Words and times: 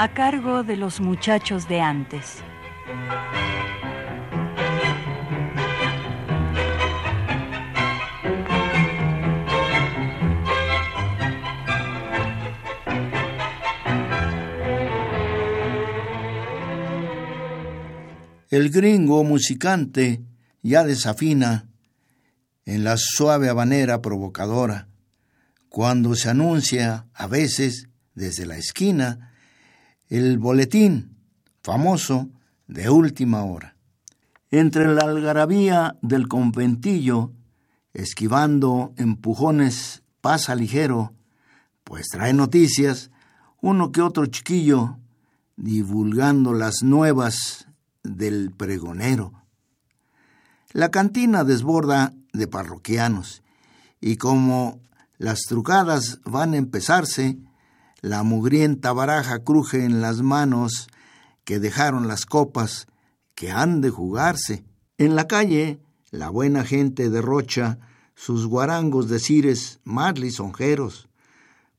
A 0.00 0.14
cargo 0.14 0.62
de 0.62 0.76
los 0.76 1.00
muchachos 1.00 1.66
de 1.66 1.80
antes. 1.80 2.36
El 18.50 18.70
gringo 18.70 19.24
musicante 19.24 20.22
ya 20.62 20.84
desafina 20.84 21.68
en 22.64 22.84
la 22.84 22.96
suave 22.96 23.48
habanera 23.48 24.00
provocadora, 24.00 24.86
cuando 25.68 26.14
se 26.14 26.30
anuncia 26.30 27.08
a 27.14 27.26
veces 27.26 27.88
desde 28.14 28.46
la 28.46 28.56
esquina 28.56 29.27
el 30.08 30.38
boletín 30.38 31.16
famoso 31.62 32.30
de 32.66 32.88
última 32.88 33.44
hora. 33.44 33.76
Entre 34.50 34.86
la 34.86 35.02
algarabía 35.02 35.96
del 36.00 36.28
conventillo, 36.28 37.32
esquivando 37.92 38.94
empujones, 38.96 40.02
pasa 40.20 40.54
ligero, 40.54 41.12
pues 41.84 42.06
trae 42.08 42.32
noticias, 42.32 43.10
uno 43.60 43.92
que 43.92 44.00
otro 44.00 44.26
chiquillo, 44.26 44.98
divulgando 45.56 46.54
las 46.54 46.82
nuevas 46.82 47.66
del 48.02 48.52
pregonero. 48.52 49.32
La 50.72 50.90
cantina 50.90 51.44
desborda 51.44 52.14
de 52.32 52.46
parroquianos, 52.46 53.42
y 54.00 54.16
como 54.16 54.80
las 55.18 55.40
trucadas 55.42 56.20
van 56.24 56.54
a 56.54 56.58
empezarse, 56.58 57.38
la 58.00 58.22
mugrienta 58.22 58.92
baraja 58.92 59.42
cruje 59.42 59.84
en 59.84 60.00
las 60.00 60.22
manos 60.22 60.88
que 61.44 61.58
dejaron 61.58 62.06
las 62.06 62.26
copas 62.26 62.86
que 63.34 63.50
han 63.50 63.80
de 63.80 63.90
jugarse. 63.90 64.64
En 64.98 65.16
la 65.16 65.26
calle, 65.26 65.80
la 66.10 66.28
buena 66.28 66.64
gente 66.64 67.10
derrocha 67.10 67.78
sus 68.14 68.46
guarangos 68.46 69.08
de 69.08 69.18
cires 69.18 69.80
más 69.84 70.18
lisonjeros, 70.18 71.08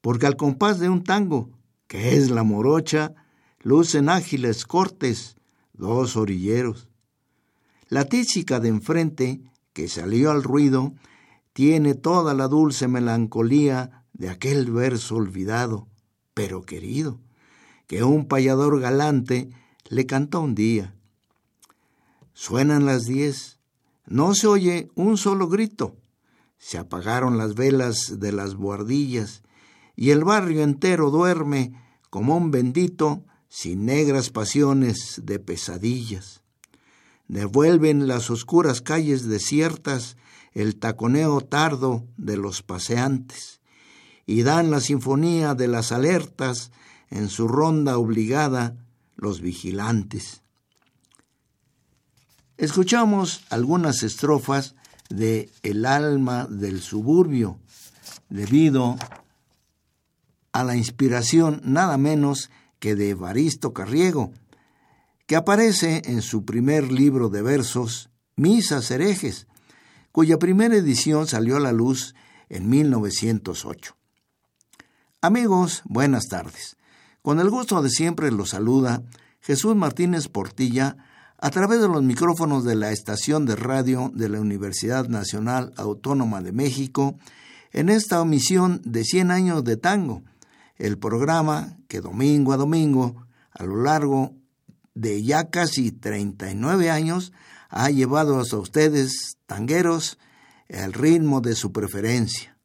porque 0.01 0.25
al 0.25 0.35
compás 0.35 0.79
de 0.79 0.89
un 0.89 1.03
tango, 1.03 1.51
que 1.87 2.17
es 2.17 2.29
la 2.29 2.43
morocha, 2.43 3.13
lucen 3.61 4.09
ágiles 4.09 4.65
cortes 4.65 5.35
dos 5.73 6.17
orilleros. 6.17 6.89
La 7.87 8.05
tísica 8.05 8.59
de 8.59 8.69
enfrente, 8.69 9.41
que 9.73 9.87
salió 9.87 10.31
al 10.31 10.43
ruido, 10.43 10.93
tiene 11.53 11.95
toda 11.95 12.33
la 12.33 12.47
dulce 12.47 12.87
melancolía 12.87 14.05
de 14.13 14.29
aquel 14.29 14.71
verso 14.71 15.15
olvidado 15.15 15.88
pero 16.39 16.61
querido, 16.61 17.19
que 17.85 18.01
un 18.05 18.25
payador 18.25 18.79
galante 18.79 19.49
le 19.89 20.05
cantó 20.05 20.39
un 20.39 20.55
día. 20.55 20.95
Suenan 22.31 22.85
las 22.85 23.03
diez, 23.03 23.59
no 24.05 24.33
se 24.33 24.47
oye 24.47 24.89
un 24.95 25.17
solo 25.17 25.49
grito, 25.49 25.97
se 26.57 26.77
apagaron 26.77 27.37
las 27.37 27.55
velas 27.55 28.21
de 28.21 28.31
las 28.31 28.55
buhardillas 28.55 29.43
y 29.97 30.11
el 30.11 30.23
barrio 30.23 30.63
entero 30.63 31.11
duerme 31.11 31.73
como 32.09 32.37
un 32.37 32.51
bendito 32.51 33.25
sin 33.49 33.85
negras 33.85 34.29
pasiones 34.29 35.19
de 35.21 35.39
pesadillas. 35.39 36.41
Devuelven 37.27 38.07
las 38.07 38.29
oscuras 38.29 38.79
calles 38.79 39.27
desiertas 39.27 40.15
el 40.53 40.77
taconeo 40.77 41.41
tardo 41.41 42.07
de 42.15 42.37
los 42.37 42.63
paseantes 42.63 43.58
y 44.29 44.43
dan 44.43 44.69
la 44.69 44.79
sinfonía 44.79 45.55
de 45.55 45.67
las 45.67 45.91
alertas 45.91 46.69
en 47.09 47.29
su 47.29 47.47
ronda 47.47 47.97
obligada 47.97 48.77
los 49.15 49.41
vigilantes. 49.41 50.43
Escuchamos 52.55 53.41
algunas 53.49 54.03
estrofas 54.03 54.75
de 55.09 55.49
El 55.63 55.83
alma 55.83 56.45
del 56.45 56.79
suburbio, 56.79 57.57
debido 58.29 58.97
a 60.51 60.63
la 60.63 60.75
inspiración 60.75 61.61
nada 61.65 61.97
menos 61.97 62.51
que 62.77 62.93
de 62.93 63.09
Evaristo 63.09 63.73
Carriego, 63.73 64.31
que 65.25 65.37
aparece 65.37 66.03
en 66.05 66.21
su 66.21 66.45
primer 66.45 66.91
libro 66.91 67.29
de 67.29 67.41
versos, 67.41 68.11
Misas 68.35 68.91
herejes, 68.91 69.47
cuya 70.11 70.37
primera 70.37 70.75
edición 70.75 71.25
salió 71.25 71.57
a 71.57 71.59
la 71.59 71.71
luz 71.71 72.13
en 72.47 72.69
1908. 72.69 73.98
Amigos, 75.21 75.81
buenas 75.83 76.27
tardes. 76.29 76.77
Con 77.21 77.41
el 77.41 77.49
gusto 77.49 77.81
de 77.81 77.89
siempre 77.89 78.31
los 78.31 78.51
saluda 78.51 79.03
Jesús 79.41 79.75
Martínez 79.75 80.29
Portilla 80.29 80.95
a 81.37 81.49
través 81.49 81.81
de 81.81 81.89
los 81.89 82.01
micrófonos 82.03 82.63
de 82.63 82.75
la 82.75 82.93
estación 82.93 83.45
de 83.45 83.57
radio 83.57 84.13
de 84.15 84.29
la 84.29 84.39
Universidad 84.39 85.09
Nacional 85.09 85.73
Autónoma 85.75 86.41
de 86.41 86.53
México 86.53 87.19
en 87.73 87.89
esta 87.89 88.21
omisión 88.21 88.81
de 88.85 89.03
100 89.03 89.31
años 89.31 89.65
de 89.65 89.75
tango, 89.75 90.23
el 90.77 90.97
programa 90.97 91.75
que 91.89 91.99
domingo 91.99 92.53
a 92.53 92.57
domingo, 92.57 93.27
a 93.51 93.65
lo 93.65 93.83
largo 93.83 94.37
de 94.93 95.21
ya 95.21 95.49
casi 95.49 95.91
39 95.91 96.91
años, 96.91 97.33
ha 97.67 97.89
llevado 97.89 98.39
hasta 98.39 98.55
ustedes, 98.55 99.35
tangueros, 99.47 100.17
el 100.69 100.93
ritmo 100.93 101.41
de 101.41 101.55
su 101.55 101.73
preferencia. 101.73 102.58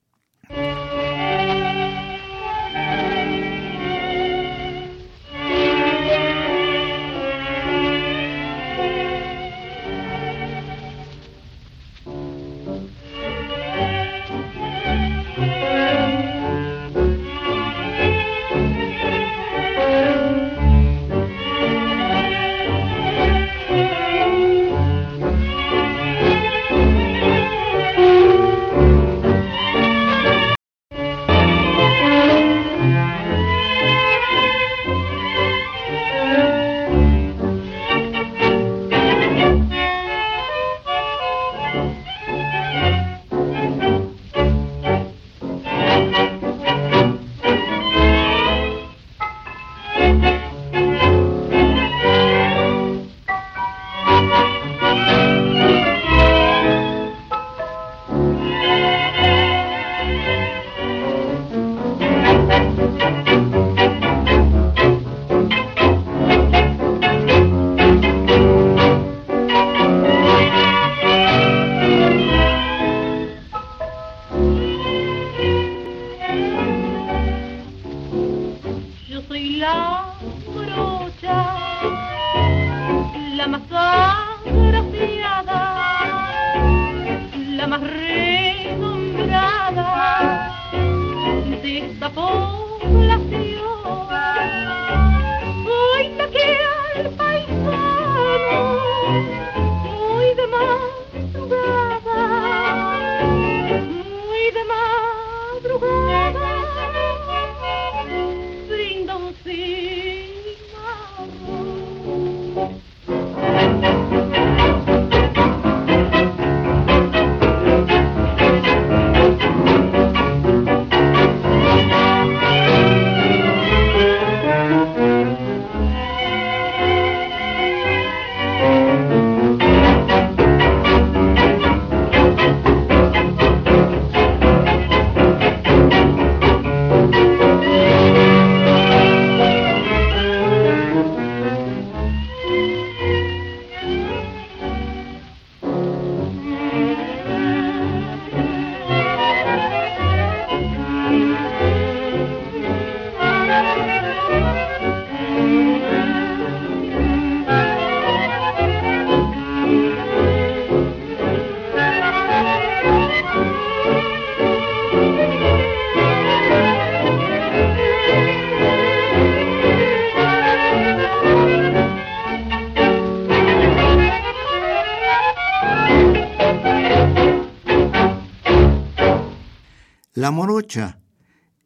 La 180.25 180.31
Morocha, 180.31 181.01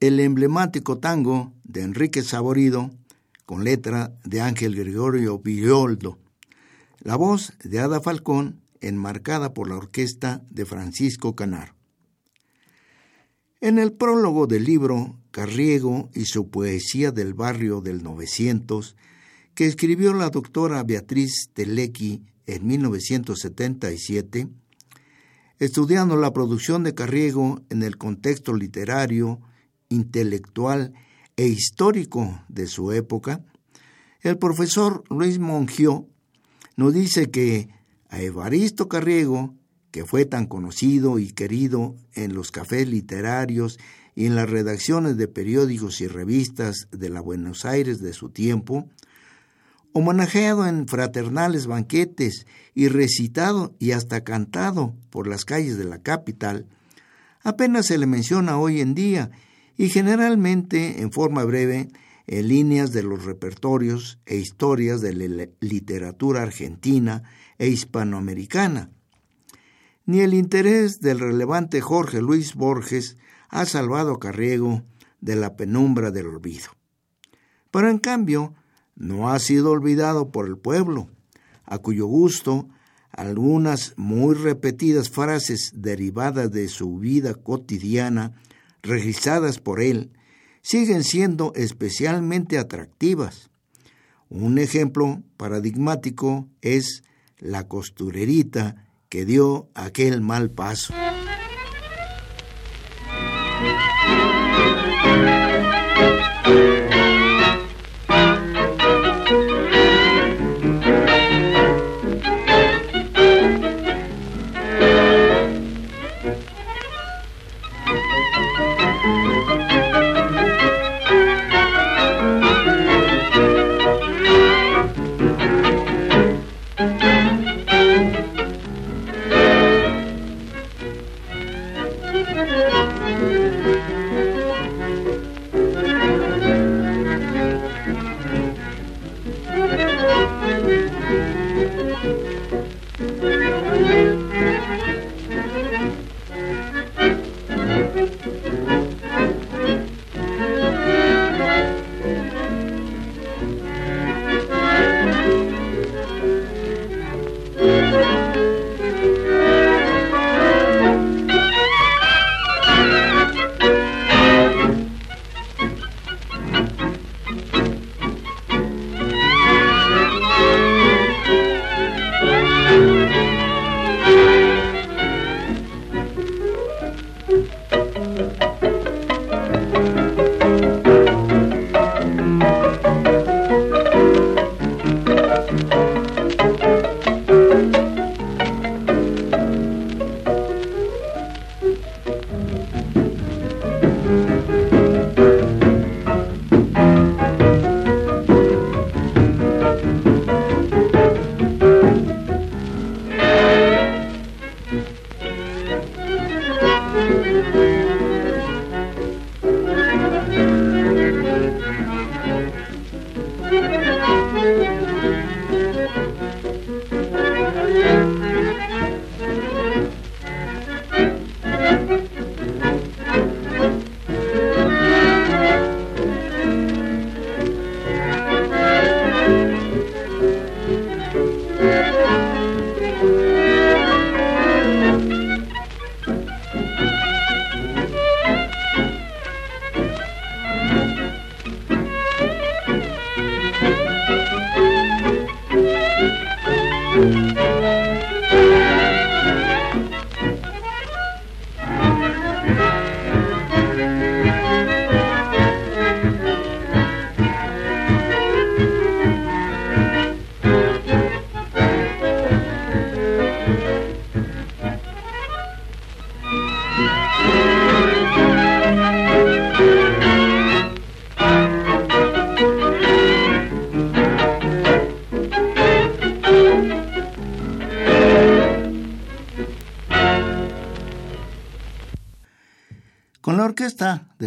el 0.01 0.19
emblemático 0.19 0.99
tango 0.99 1.55
de 1.63 1.83
Enrique 1.83 2.25
Saborido, 2.25 2.91
con 3.47 3.63
letra 3.63 4.19
de 4.25 4.41
Ángel 4.41 4.75
Gregorio 4.75 5.39
Villoldo. 5.39 6.19
La 6.99 7.15
voz 7.15 7.53
de 7.63 7.79
Ada 7.79 8.01
Falcón, 8.01 8.61
enmarcada 8.81 9.55
por 9.55 9.69
la 9.69 9.77
orquesta 9.77 10.43
de 10.51 10.67
Francisco 10.67 11.37
Canar. 11.37 11.77
En 13.61 13.79
el 13.79 13.93
prólogo 13.93 14.49
del 14.49 14.65
libro 14.65 15.21
Carriego 15.31 16.11
y 16.13 16.25
su 16.25 16.51
poesía 16.51 17.13
del 17.13 17.35
barrio 17.35 17.81
del 17.81 18.03
900, 18.03 18.97
que 19.55 19.67
escribió 19.67 20.15
la 20.15 20.31
doctora 20.31 20.83
Beatriz 20.83 21.51
Telequi 21.55 22.25
en 22.47 22.67
1977, 22.67 24.49
estudiando 25.59 26.17
la 26.17 26.33
producción 26.33 26.85
de 26.85 26.95
Carriego 26.95 27.63
en 27.71 27.83
el 27.83 27.99
contexto 27.99 28.55
literario, 28.55 29.41
intelectual 29.89 30.93
e 31.37 31.47
histórico 31.47 32.43
de 32.49 32.67
su 32.67 32.93
época, 32.93 33.45
el 34.21 34.39
profesor 34.39 35.05
Luis 35.11 35.39
Mongió 35.39 36.07
nos 36.77 36.95
dice 36.95 37.31
que 37.31 37.69
a 38.09 38.21
Evaristo 38.21 38.89
Carriego, 38.89 39.55
que 39.91 40.05
fue 40.05 40.25
tan 40.25 40.47
conocido 40.47 41.19
y 41.19 41.33
querido 41.33 41.97
en 42.15 42.35
los 42.35 42.51
cafés 42.51 42.89
literarios 42.89 43.79
y 44.15 44.27
en 44.27 44.35
las 44.35 44.51
redacciones 44.51 45.17
de 45.17 45.29
periódicos 45.29 46.01
y 46.01 46.09
revistas 46.09 46.89
de 46.91 47.09
la 47.09 47.21
Buenos 47.21 47.65
Aires 47.65 48.01
de 48.01 48.13
su 48.13 48.31
tiempo, 48.31 48.89
homenajeado 49.99 50.67
en 50.67 50.87
fraternales 50.87 51.67
banquetes 51.67 52.47
y 52.75 52.89
recitado 52.89 53.75
y 53.79 53.93
hasta 53.93 54.23
cantado 54.23 54.95
por 55.11 55.27
las 55.27 55.45
calles 55.45 55.77
de 55.77 55.85
la 55.85 55.99
capital, 55.99 56.67
apenas 57.43 57.87
se 57.87 57.99
le 57.99 58.07
menciona 58.07 58.59
hoy 58.59 58.81
en 58.81 58.95
día 58.95 59.31
y 59.77 59.89
generalmente 59.89 61.03
en 61.03 61.11
forma 61.13 61.45
breve 61.45 61.89
en 62.27 62.49
líneas 62.49 62.93
de 62.93 63.03
los 63.03 63.25
repertorios 63.25 64.19
e 64.27 64.37
historias 64.37 65.01
de 65.01 65.15
la 65.15 65.49
literatura 65.61 66.43
argentina 66.43 67.23
e 67.59 67.69
hispanoamericana. 67.69 68.91
Ni 70.05 70.21
el 70.21 70.35
interés 70.35 71.01
del 71.01 71.19
relevante 71.19 71.81
Jorge 71.81 72.21
Luis 72.23 72.55
Borges 72.55 73.17
ha 73.49 73.67
salvado 73.67 74.13
a 74.13 74.19
Carriego 74.21 74.83
de 75.21 75.37
la 75.37 75.57
penumbra 75.57 76.11
del 76.11 76.29
olvido. 76.29 76.69
Pero 77.71 77.91
en 77.91 77.99
cambio, 77.99 78.55
no 78.99 79.31
ha 79.31 79.39
sido 79.39 79.71
olvidado 79.71 80.31
por 80.31 80.47
el 80.47 80.59
pueblo, 80.59 81.09
a 81.65 81.79
cuyo 81.79 82.07
gusto 82.07 82.69
algunas 83.13 83.95
muy 83.97 84.35
repetidas 84.35 85.09
frases 85.09 85.73
derivadas 85.75 86.51
de 86.51 86.69
su 86.69 86.99
vida 86.99 87.35
cotidiana, 87.35 88.33
registradas 88.83 89.59
por 89.59 89.81
él, 89.81 90.11
siguen 90.63 91.05
siendo 91.05 91.53
especialmente 91.55 92.59
atractivas. 92.59 93.51
Un 94.29 94.59
ejemplo 94.59 95.23
paradigmático 95.37 96.49
es 96.61 97.03
la 97.39 97.67
costurerita 97.67 98.87
que 99.09 99.25
dio 99.25 99.69
aquel 99.75 100.21
mal 100.21 100.51
paso. 100.51 100.93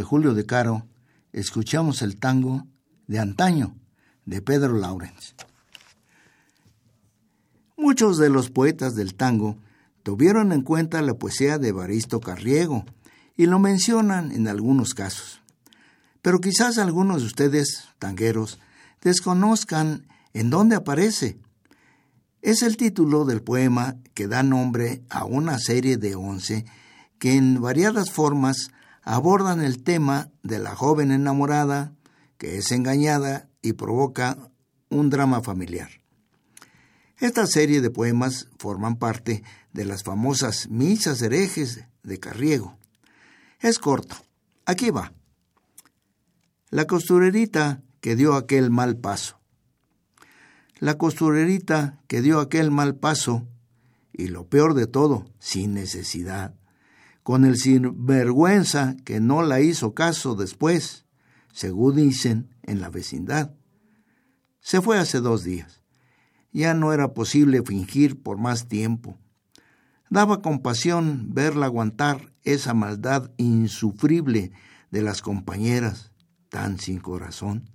De 0.01 0.05
Julio 0.05 0.33
de 0.33 0.47
Caro 0.47 0.87
escuchamos 1.31 2.01
el 2.01 2.17
tango 2.17 2.65
de 3.05 3.19
antaño 3.19 3.75
de 4.25 4.41
Pedro 4.41 4.73
Laurens. 4.73 5.35
Muchos 7.77 8.17
de 8.17 8.31
los 8.31 8.49
poetas 8.49 8.95
del 8.95 9.13
tango 9.13 9.57
tuvieron 10.01 10.53
en 10.53 10.63
cuenta 10.63 11.03
la 11.03 11.13
poesía 11.13 11.59
de 11.59 11.71
Baristo 11.71 12.19
Carriego 12.19 12.83
y 13.37 13.45
lo 13.45 13.59
mencionan 13.59 14.31
en 14.31 14.47
algunos 14.47 14.95
casos. 14.95 15.39
Pero 16.23 16.41
quizás 16.41 16.79
algunos 16.79 17.21
de 17.21 17.27
ustedes, 17.27 17.87
tangueros, 17.99 18.57
desconozcan 19.03 20.07
en 20.33 20.49
dónde 20.49 20.77
aparece. 20.77 21.37
Es 22.41 22.63
el 22.63 22.75
título 22.75 23.23
del 23.23 23.43
poema 23.43 23.97
que 24.15 24.27
da 24.27 24.41
nombre 24.41 25.03
a 25.11 25.25
una 25.25 25.59
serie 25.59 25.97
de 25.97 26.15
once 26.15 26.65
que 27.19 27.35
en 27.35 27.61
variadas 27.61 28.09
formas 28.09 28.71
abordan 29.01 29.61
el 29.61 29.83
tema 29.83 30.31
de 30.43 30.59
la 30.59 30.75
joven 30.75 31.11
enamorada 31.11 31.93
que 32.37 32.57
es 32.57 32.71
engañada 32.71 33.49
y 33.61 33.73
provoca 33.73 34.37
un 34.89 35.09
drama 35.09 35.41
familiar. 35.41 35.89
Esta 37.19 37.45
serie 37.45 37.81
de 37.81 37.91
poemas 37.91 38.47
forman 38.57 38.95
parte 38.95 39.43
de 39.73 39.85
las 39.85 40.03
famosas 40.03 40.69
misas 40.69 41.21
herejes 41.21 41.85
de 42.01 42.19
Carriego. 42.19 42.79
Es 43.59 43.77
corto. 43.77 44.15
Aquí 44.65 44.89
va. 44.89 45.13
La 46.71 46.87
costurerita 46.87 47.83
que 47.99 48.15
dio 48.15 48.33
aquel 48.33 48.71
mal 48.71 48.97
paso. 48.97 49.39
La 50.79 50.97
costurerita 50.97 52.01
que 52.07 52.21
dio 52.21 52.39
aquel 52.39 52.71
mal 52.71 52.95
paso, 52.95 53.47
y 54.11 54.29
lo 54.29 54.47
peor 54.47 54.73
de 54.73 54.87
todo, 54.87 55.29
sin 55.37 55.75
necesidad, 55.75 56.55
con 57.23 57.45
el 57.45 57.57
sinvergüenza 57.57 58.95
que 59.05 59.19
no 59.19 59.43
la 59.43 59.61
hizo 59.61 59.93
caso 59.93 60.35
después, 60.35 61.05
según 61.53 61.97
dicen 61.97 62.55
en 62.63 62.81
la 62.81 62.89
vecindad. 62.89 63.53
Se 64.59 64.81
fue 64.81 64.97
hace 64.97 65.19
dos 65.19 65.43
días. 65.43 65.81
Ya 66.51 66.73
no 66.73 66.93
era 66.93 67.13
posible 67.13 67.61
fingir 67.63 68.21
por 68.21 68.37
más 68.37 68.67
tiempo. 68.67 69.17
Daba 70.09 70.41
compasión 70.41 71.33
verla 71.33 71.67
aguantar 71.67 72.33
esa 72.43 72.73
maldad 72.73 73.31
insufrible 73.37 74.51
de 74.89 75.01
las 75.01 75.21
compañeras, 75.21 76.11
tan 76.49 76.79
sin 76.79 76.99
corazón. 76.99 77.69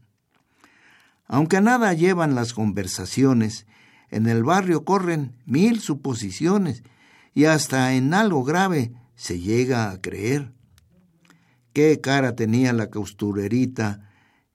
Aunque 1.26 1.60
nada 1.60 1.92
llevan 1.94 2.34
las 2.34 2.52
conversaciones, 2.52 3.66
en 4.10 4.26
el 4.26 4.44
barrio 4.44 4.84
corren 4.84 5.36
mil 5.46 5.80
suposiciones 5.80 6.82
y 7.34 7.46
hasta 7.46 7.94
en 7.94 8.14
algo 8.14 8.44
grave 8.44 8.92
se 9.16 9.40
llega 9.40 9.90
a 9.90 10.00
creer. 10.00 10.52
Qué 11.73 12.00
cara 12.00 12.37
tenía 12.37 12.73
la 12.73 12.90
costurerita, 12.90 14.11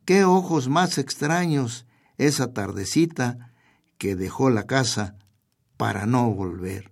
qué 0.06 0.24
ojos 0.24 0.70
más 0.70 0.98
extraños 0.98 1.86
esa 2.18 2.54
tardecita 2.54 3.52
que 3.98 4.16
dejó 4.16 4.50
la 4.50 4.66
casa 4.66 5.16
para 5.78 6.06
no 6.06 6.32
volver. 6.32 6.91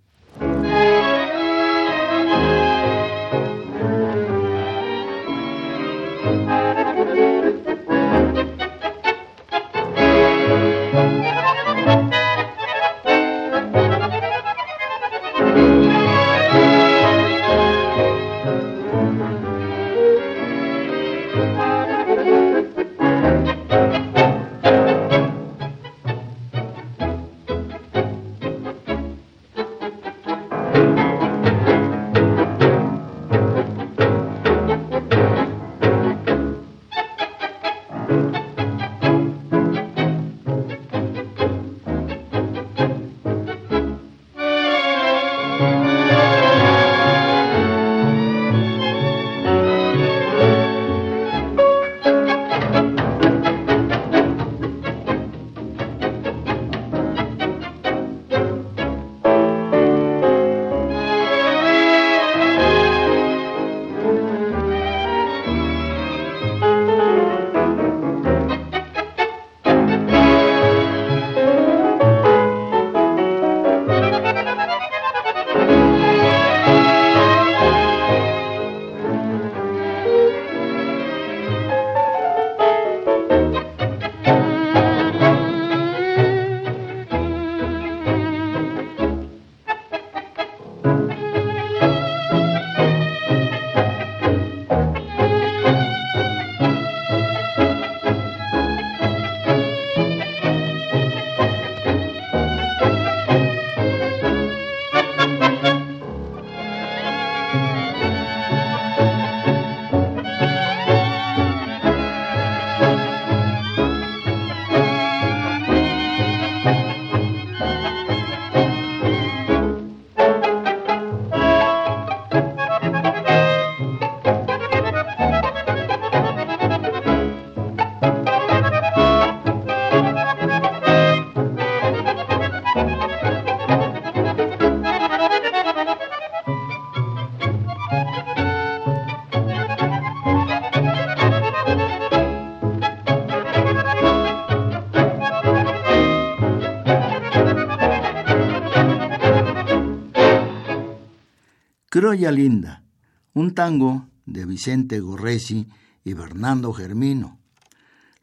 Croya 152.00 152.32
Linda, 152.32 152.86
un 153.34 153.53
tango 153.53 154.08
de 154.25 154.46
Vicente 154.46 155.01
Gorresi 155.01 155.68
y 156.06 156.13
Bernardo 156.13 156.72
Germino. 156.72 157.41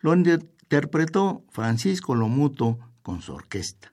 Lo 0.00 0.14
interpretó 0.14 1.44
Francisco 1.50 2.14
Lomuto 2.14 2.78
con 3.02 3.20
su 3.20 3.34
orquesta. 3.34 3.92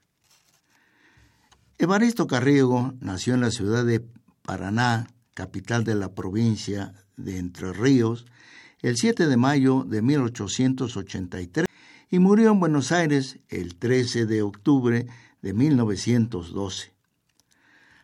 Evaristo 1.76 2.26
Carriego 2.26 2.94
nació 3.00 3.34
en 3.34 3.42
la 3.42 3.50
ciudad 3.50 3.84
de 3.84 4.02
Paraná, 4.40 5.06
capital 5.34 5.84
de 5.84 5.96
la 5.96 6.14
provincia 6.14 6.94
de 7.18 7.36
Entre 7.36 7.70
Ríos, 7.74 8.24
el 8.80 8.96
7 8.96 9.26
de 9.26 9.36
mayo 9.36 9.84
de 9.84 10.00
1883 10.00 11.66
y 12.08 12.18
murió 12.20 12.52
en 12.52 12.60
Buenos 12.60 12.90
Aires 12.90 13.38
el 13.50 13.76
13 13.76 14.24
de 14.24 14.40
octubre 14.40 15.06
de 15.42 15.52
1912. 15.52 16.94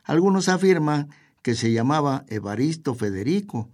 Algunos 0.04 0.50
afirman 0.50 1.08
que 1.42 1.54
se 1.54 1.72
llamaba 1.72 2.24
Evaristo 2.28 2.94
Federico. 2.94 3.68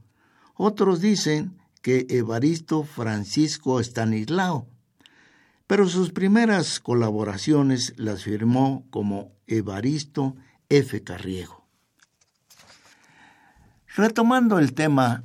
Otros 0.54 1.00
dicen 1.00 1.56
que 1.82 2.06
Evaristo 2.10 2.82
Francisco 2.82 3.80
Estanislao, 3.80 4.68
pero 5.66 5.88
sus 5.88 6.10
primeras 6.10 6.80
colaboraciones 6.80 7.94
las 7.96 8.22
firmó 8.22 8.86
como 8.90 9.32
Evaristo 9.46 10.36
F. 10.68 11.02
Carriego. 11.02 11.64
Retomando 13.94 14.58
el 14.58 14.74
tema 14.74 15.24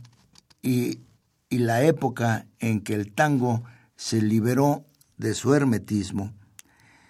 y, 0.61 1.01
y 1.49 1.59
la 1.59 1.83
época 1.83 2.47
en 2.59 2.81
que 2.81 2.93
el 2.93 3.11
tango 3.11 3.63
se 3.95 4.21
liberó 4.21 4.85
de 5.17 5.33
su 5.33 5.53
hermetismo, 5.53 6.33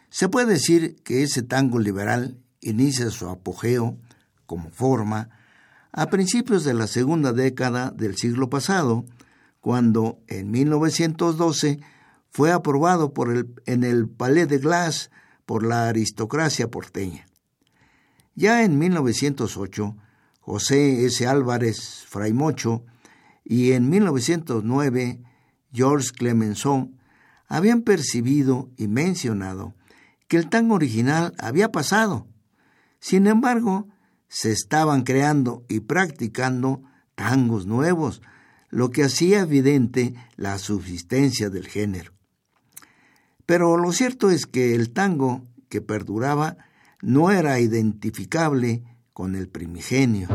se 0.09 0.27
puede 0.27 0.53
decir 0.53 0.95
que 1.03 1.23
ese 1.23 1.41
tango 1.41 1.79
liberal 1.79 2.37
inicia 2.59 3.09
su 3.09 3.29
apogeo 3.29 3.97
como 4.51 4.69
forma 4.69 5.29
a 5.93 6.09
principios 6.09 6.65
de 6.65 6.73
la 6.73 6.85
segunda 6.85 7.31
década 7.31 7.89
del 7.91 8.17
siglo 8.17 8.49
pasado, 8.49 9.05
cuando 9.61 10.19
en 10.27 10.51
1912 10.51 11.79
fue 12.31 12.51
aprobado 12.51 13.13
por 13.13 13.31
el, 13.31 13.55
en 13.65 13.85
el 13.85 14.09
Palais 14.09 14.49
de 14.49 14.57
Glace 14.57 15.09
por 15.45 15.63
la 15.63 15.87
aristocracia 15.87 16.69
porteña. 16.69 17.27
Ya 18.35 18.65
en 18.65 18.77
1908, 18.77 19.95
José 20.41 21.05
S. 21.05 21.25
Álvarez 21.25 22.03
Fraimocho 22.09 22.83
y 23.45 23.71
en 23.71 23.89
1909 23.89 25.21
Georges 25.71 26.11
Clemenceau 26.11 26.91
habían 27.47 27.83
percibido 27.83 28.69
y 28.75 28.89
mencionado 28.89 29.75
que 30.27 30.35
el 30.35 30.49
tango 30.49 30.75
original 30.75 31.33
había 31.37 31.71
pasado. 31.71 32.27
Sin 32.99 33.27
embargo, 33.27 33.87
se 34.31 34.53
estaban 34.53 35.03
creando 35.03 35.65
y 35.67 35.81
practicando 35.81 36.81
tangos 37.15 37.65
nuevos, 37.65 38.21
lo 38.69 38.89
que 38.89 39.03
hacía 39.03 39.41
evidente 39.41 40.15
la 40.37 40.57
subsistencia 40.57 41.49
del 41.49 41.67
género. 41.67 42.13
Pero 43.45 43.75
lo 43.75 43.91
cierto 43.91 44.29
es 44.29 44.45
que 44.45 44.73
el 44.73 44.93
tango 44.93 45.45
que 45.67 45.81
perduraba 45.81 46.55
no 47.01 47.29
era 47.29 47.59
identificable 47.59 48.83
con 49.11 49.35
el 49.35 49.49
primigenio. 49.49 50.29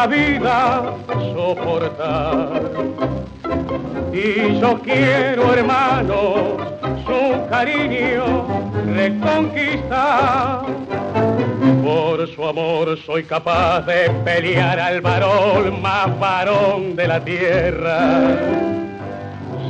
La 0.00 0.06
vida 0.06 0.94
soportar. 1.34 2.62
Y 4.12 4.58
yo 4.58 4.80
quiero, 4.80 5.52
hermanos, 5.52 6.56
su 7.04 7.48
cariño 7.50 8.46
reconquistar 8.94 10.62
por 11.84 12.26
su 12.34 12.46
amor 12.46 12.98
soy 13.04 13.24
capaz 13.24 13.82
de 13.82 14.08
pelear 14.24 14.80
al 14.80 15.02
varón 15.02 15.82
más 15.82 16.18
varón 16.18 16.96
de 16.96 17.06
la 17.06 17.22
tierra. 17.22 17.98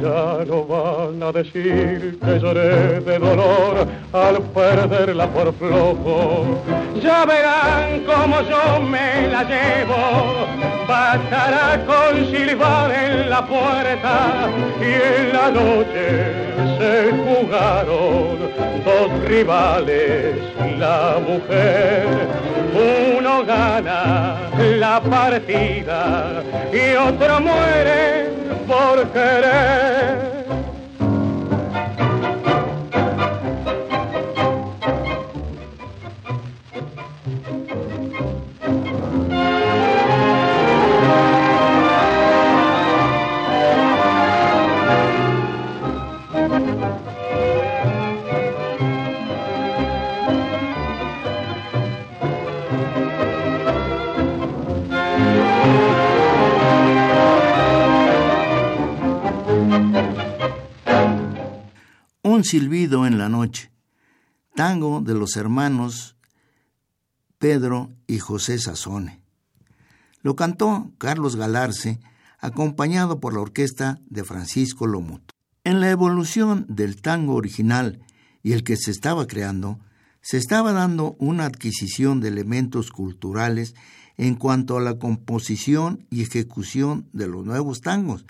Ya 0.01 0.45
no 0.47 0.65
van 0.65 1.23
a 1.23 1.33
decir 1.33 2.19
que 2.25 2.39
lloré 2.39 3.01
de 3.01 3.19
dolor 3.19 3.87
al 4.13 4.41
perderla 4.55 5.27
por 5.27 5.53
flojo. 5.55 6.63
Ya 7.03 7.25
verán 7.25 8.01
como 8.01 8.43
yo 8.43 8.81
me 8.83 9.29
la 9.29 9.43
llevo. 9.45 10.47
Bastará 10.87 11.81
con 11.87 12.27
silbar 12.31 12.91
en 12.91 13.31
la 13.31 13.47
puerta 13.47 14.49
y 14.81 14.85
en 14.85 15.33
la 15.33 15.51
noche 15.51 16.51
se 16.79 17.11
jugaron 17.13 18.51
dos 18.85 19.25
rivales, 19.25 20.37
la 20.79 21.17
mujer. 21.27 22.07
Uno 22.75 23.45
gana 23.45 24.37
la 24.59 25.01
partida 25.01 26.43
y 26.73 26.97
otro 26.97 27.41
muere 27.41 28.31
por 28.67 29.07
querer. 29.13 30.30
Silbido 62.45 63.07
en 63.07 63.19
la 63.19 63.29
noche, 63.29 63.71
tango 64.55 65.01
de 65.01 65.15
los 65.15 65.37
hermanos 65.37 66.17
Pedro 67.39 67.91
y 68.07 68.19
José 68.19 68.59
Sazone. 68.59 69.21
Lo 70.23 70.37
cantó 70.37 70.93
Carlos 70.99 71.37
Galarce, 71.37 72.01
acompañado 72.39 73.21
por 73.21 73.33
la 73.33 73.41
orquesta 73.41 74.01
de 74.09 74.25
Francisco 74.25 74.87
Lomuto. 74.87 75.35
En 75.65 75.81
la 75.81 75.91
evolución 75.91 76.67
del 76.69 77.01
tango 77.01 77.35
original 77.35 78.01
y 78.43 78.53
el 78.53 78.65
que 78.65 78.77
se 78.77 78.91
estaba 78.91 79.27
creando, 79.27 79.79
se 80.23 80.37
estaba 80.37 80.73
dando 80.73 81.17
una 81.19 81.47
adquisición 81.47 82.21
de 82.21 82.29
elementos 82.29 82.91
culturales 82.91 83.75
en 84.17 84.35
cuanto 84.35 84.77
a 84.77 84.81
la 84.83 84.99
composición 84.99 86.07
y 86.11 86.23
ejecución 86.23 87.09
de 87.13 87.27
los 87.27 87.45
nuevos 87.47 87.81
tangos, 87.81 88.27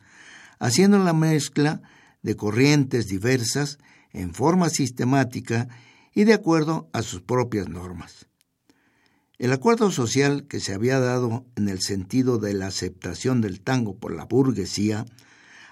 haciendo 0.60 0.98
la 1.00 1.12
mezcla 1.12 1.82
de 2.22 2.36
corrientes 2.36 3.06
diversas 3.06 3.78
en 4.12 4.34
forma 4.34 4.68
sistemática 4.70 5.68
y 6.14 6.24
de 6.24 6.34
acuerdo 6.34 6.88
a 6.92 7.02
sus 7.02 7.22
propias 7.22 7.68
normas. 7.68 8.26
El 9.38 9.52
acuerdo 9.52 9.90
social 9.90 10.46
que 10.46 10.60
se 10.60 10.74
había 10.74 11.00
dado 11.00 11.46
en 11.56 11.68
el 11.68 11.80
sentido 11.80 12.38
de 12.38 12.52
la 12.52 12.66
aceptación 12.66 13.40
del 13.40 13.62
tango 13.62 13.96
por 13.96 14.14
la 14.14 14.26
burguesía, 14.26 15.06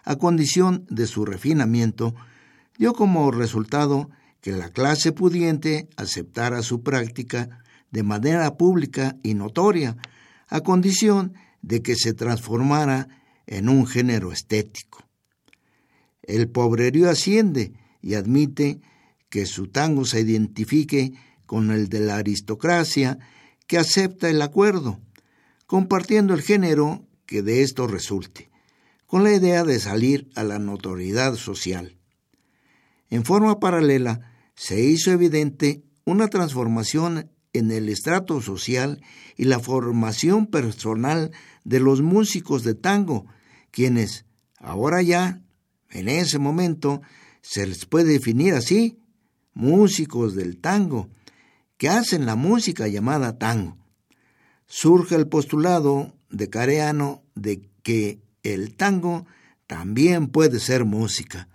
a 0.05 0.17
condición 0.17 0.87
de 0.89 1.07
su 1.07 1.27
refinamiento, 1.27 2.15
dio 2.79 2.95
como 2.95 3.31
resultado 3.31 4.09
que 4.41 4.53
la 4.53 4.71
clase 4.71 5.13
pudiente 5.13 5.89
aceptara 5.97 6.63
su 6.63 6.83
práctica 6.83 7.63
de 7.91 8.03
manera 8.03 8.57
pública 8.57 9.17
y 9.23 9.35
notoria, 9.35 9.97
a 10.49 10.63
condición 10.63 11.35
de 11.61 11.83
que 11.83 11.97
se 11.97 12.15
transformara 12.15 13.09
en 13.47 13.69
un 13.69 13.87
género 13.87 14.33
estético. 14.33 15.05
El 16.23 16.49
pobrerío 16.49 17.11
asciende 17.11 17.73
y 18.01 18.15
admite 18.15 18.81
que 19.29 19.47
su 19.47 19.69
tango 19.69 20.05
se 20.05 20.21
identifique 20.21 21.13
con 21.47 21.71
el 21.71 21.89
de 21.89 22.01
la 22.01 22.17
aristocracia 22.17 23.19
que 23.67 23.79
acepta 23.79 24.29
el 24.31 24.43
acuerdo, 24.43 25.01
compartiendo 25.67 26.35
el 26.35 26.43
género 26.43 27.07
que 27.27 27.43
de 27.43 27.63
esto 27.63 27.87
resulte, 27.87 28.51
con 29.07 29.25
la 29.25 29.33
idea 29.33 29.65
de 29.65 29.79
salir 29.79 30.29
a 30.35 30.45
la 30.45 30.59
notoriedad 30.59 31.35
social. 31.37 31.97
En 33.11 33.25
forma 33.25 33.61
paralela, 33.61 34.33
se 34.55 34.81
hizo 34.81 35.13
evidente 35.13 35.83
una 36.05 36.29
transformación 36.29 37.31
en 37.53 37.71
el 37.71 37.89
estrato 37.89 38.41
social 38.41 39.03
y 39.37 39.45
la 39.45 39.61
formación 39.61 40.47
personal 40.47 41.31
de 41.65 41.81
los 41.81 42.03
músicos 42.03 42.65
de 42.65 42.75
tango, 42.75 43.27
quienes 43.71 44.25
ahora 44.59 45.03
ya, 45.03 45.41
en 45.91 46.09
ese 46.09 46.39
momento, 46.39 47.03
se 47.49 47.67
les 47.67 47.87
puede 47.87 48.13
definir 48.13 48.53
así, 48.53 48.99
músicos 49.55 50.35
del 50.35 50.61
tango, 50.61 51.09
que 51.79 51.89
hacen 51.89 52.27
la 52.27 52.37
música 52.37 52.89
llamada 52.89 53.39
tango. 53.39 53.79
Surge 54.67 55.15
el 55.15 55.29
postulado 55.29 56.15
de 56.29 56.51
Careano 56.51 57.23
de 57.35 57.71
que 57.83 58.21
el 58.43 58.77
tango 58.77 59.25
también 59.67 60.29
puede 60.29 60.61
ser 60.61 60.85
música. 60.85 61.49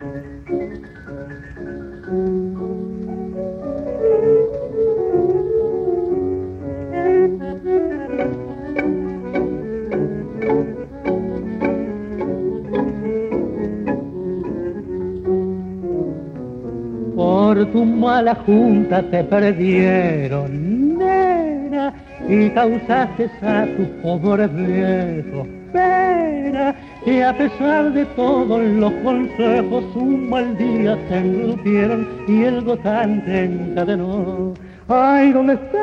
Tu 17.72 17.84
mala 17.84 18.34
junta 18.46 19.02
te 19.02 19.24
perdieron, 19.24 20.98
nena, 20.98 21.92
y 22.28 22.50
causaste 22.50 23.30
a 23.42 23.66
tu 23.76 23.84
pobre 24.02 24.46
viejo 24.46 25.46
pena. 25.74 26.74
Y 27.04 27.20
a 27.20 27.36
pesar 27.36 27.92
de 27.92 28.06
todos 28.16 28.62
los 28.62 28.92
consejos, 29.02 29.84
un 29.96 30.30
mal 30.30 30.56
día 30.56 30.96
te 31.08 31.18
engrupieron 31.18 32.08
y 32.26 32.42
el 32.44 32.64
gotán 32.64 33.22
te 33.24 33.44
encadenó. 33.44 34.54
Ay, 34.88 35.32
¿dónde 35.32 35.54
estás, 35.54 35.82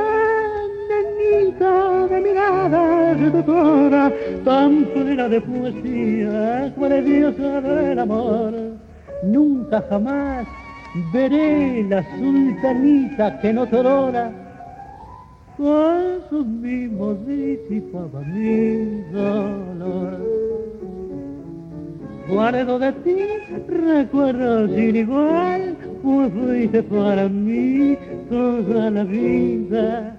de 2.09 2.21
mirada 2.21 3.15
seductora, 3.17 4.11
tan 4.43 4.85
plena 4.93 5.27
de 5.27 5.41
poesía, 5.41 6.73
diosa 7.03 7.61
del 7.61 7.99
amor? 7.99 8.53
Nunca 9.23 9.83
jamás 9.89 10.47
veré 11.13 11.83
la 11.83 12.03
sultanita 12.17 13.39
que 13.39 13.53
no 13.53 13.65
llora 13.65 14.31
con 15.57 16.21
sus 16.29 16.45
mismos 16.45 17.25
disipaba 17.25 18.21
mi 18.21 19.01
dolor. 19.11 20.17
Guardo 22.27 22.79
de 22.79 22.91
ti 23.03 23.17
recuerdo 23.67 24.67
sin 24.69 24.95
igual, 24.95 25.75
pues 26.01 26.31
fuiste 26.33 26.83
para 26.83 27.27
mí 27.29 27.97
toda 28.29 28.89
la 28.89 29.03
vida. 29.03 30.15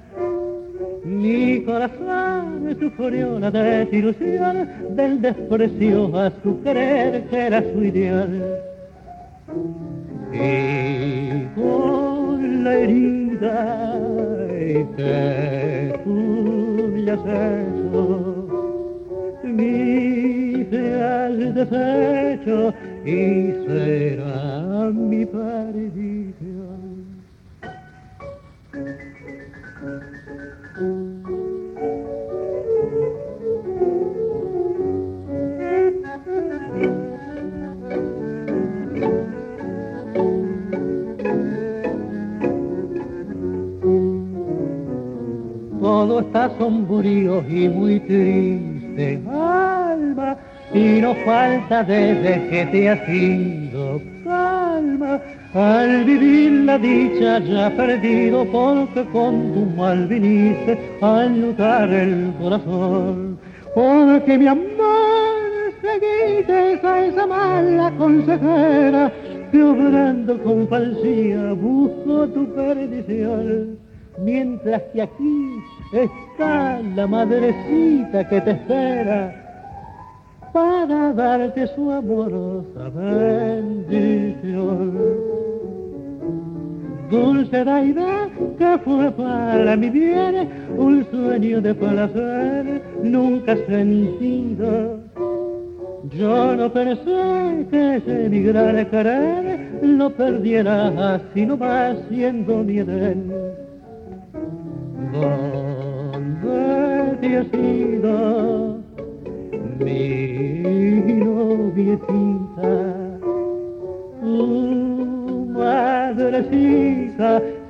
Mi 1.05 1.63
corazón 1.63 2.77
sufrió 2.79 3.39
la 3.39 3.51
desilusión 3.51 4.69
del 4.91 5.21
desprecio 5.21 6.17
a 6.17 6.31
su 6.43 6.63
querer 6.63 7.25
que 7.25 7.37
era 7.47 7.63
su 7.73 7.85
ideal 7.85 8.63
y 10.33 11.47
con 11.55 12.65
la 12.65 12.75
herida 12.79 14.01
que 14.97 16.01
tú 16.05 16.91
me 16.93 17.11
has 17.11 17.21
hecho, 17.21 18.49
mi 19.45 20.65
has 20.65 21.55
deshecho 21.55 22.75
y 23.05 23.53
será 23.67 24.42
y 47.53 47.69
muy 47.69 48.01
triste, 48.01 49.21
alma, 49.29 50.37
y 50.73 51.01
no 51.01 51.15
falta 51.27 51.85
desde 51.85 52.49
que 52.49 52.67
te 52.67 52.89
has 52.89 53.09
ido 53.09 54.01
calma. 54.25 55.21
Al 55.55 56.05
vivir 56.05 56.53
la 56.65 56.79
dicha 56.79 57.39
ya 57.41 57.69
perdido, 57.77 58.47
porque 58.47 59.05
con 59.13 59.53
tu 59.53 59.67
mal 59.77 60.07
viniste 60.07 60.79
a 61.03 61.25
lutar 61.25 61.91
el 61.91 62.33
corazón. 62.41 63.39
Porque 63.75 64.39
mi 64.39 64.47
amor 64.47 65.73
seguiste 65.83 66.87
a 66.87 67.07
esa 67.07 67.27
mala 67.27 67.93
consejera 67.99 69.13
que 69.51 69.63
obrando 69.63 70.43
con 70.43 70.67
falsía 70.69 71.53
busco 71.53 72.29
tu 72.29 72.47
perdición. 72.55 73.82
Mientras 74.19 74.83
que 74.93 75.03
aquí 75.03 75.59
está 75.93 76.81
la 76.95 77.07
madrecita 77.07 78.29
que 78.29 78.41
te 78.41 78.51
espera 78.51 79.43
para 80.53 81.13
darte 81.13 81.67
su 81.69 81.91
amorosa 81.91 82.91
bendición. 82.91 84.13
Dulce 87.11 87.65
Daida, 87.65 88.29
que 88.59 88.79
fue 88.85 89.11
para 89.13 89.77
mi 89.77 89.91
bien 89.91 90.49
un 90.77 91.07
sueño 91.11 91.61
de 91.61 91.75
placer 91.75 92.83
nunca 93.03 93.57
sentido. 93.67 94.99
Yo 96.11 96.57
no 96.57 96.73
pensé 96.73 97.67
que 97.71 97.97
ese 97.97 98.29
mi 98.29 98.43
gran 98.43 98.85
querer 98.87 99.71
lo 99.83 100.11
perdiera 100.11 101.15
así 101.15 101.47
nomás 101.47 101.97
siendo 102.09 102.63
mi. 102.63 103.62
¿Dónde 105.13 106.59
te 107.21 107.37
has 107.39 107.53
ido, 107.55 108.83
mi 109.79 111.15
noviecita? 111.25 112.73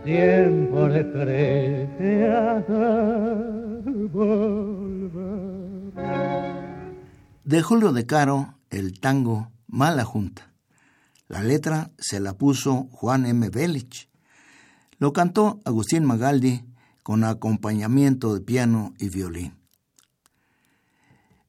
Siempre. 0.05 0.63
De 7.45 7.63
Julio 7.63 7.93
de 7.93 8.07
Caro, 8.07 8.55
el 8.71 8.99
tango 8.99 9.53
Mala 9.69 10.05
Junta. 10.05 10.53
La 11.29 11.43
letra 11.43 11.91
se 11.99 12.21
la 12.21 12.35
puso 12.35 12.89
Juan 12.91 13.27
M. 13.27 13.49
Belich. 13.51 14.09
Lo 14.99 15.13
cantó 15.13 15.61
Agustín 15.65 16.05
Magaldi 16.05 16.63
con 17.03 17.25
acompañamiento 17.25 18.35
de 18.35 18.41
piano 18.41 18.95
y 18.99 19.09
violín. 19.09 19.55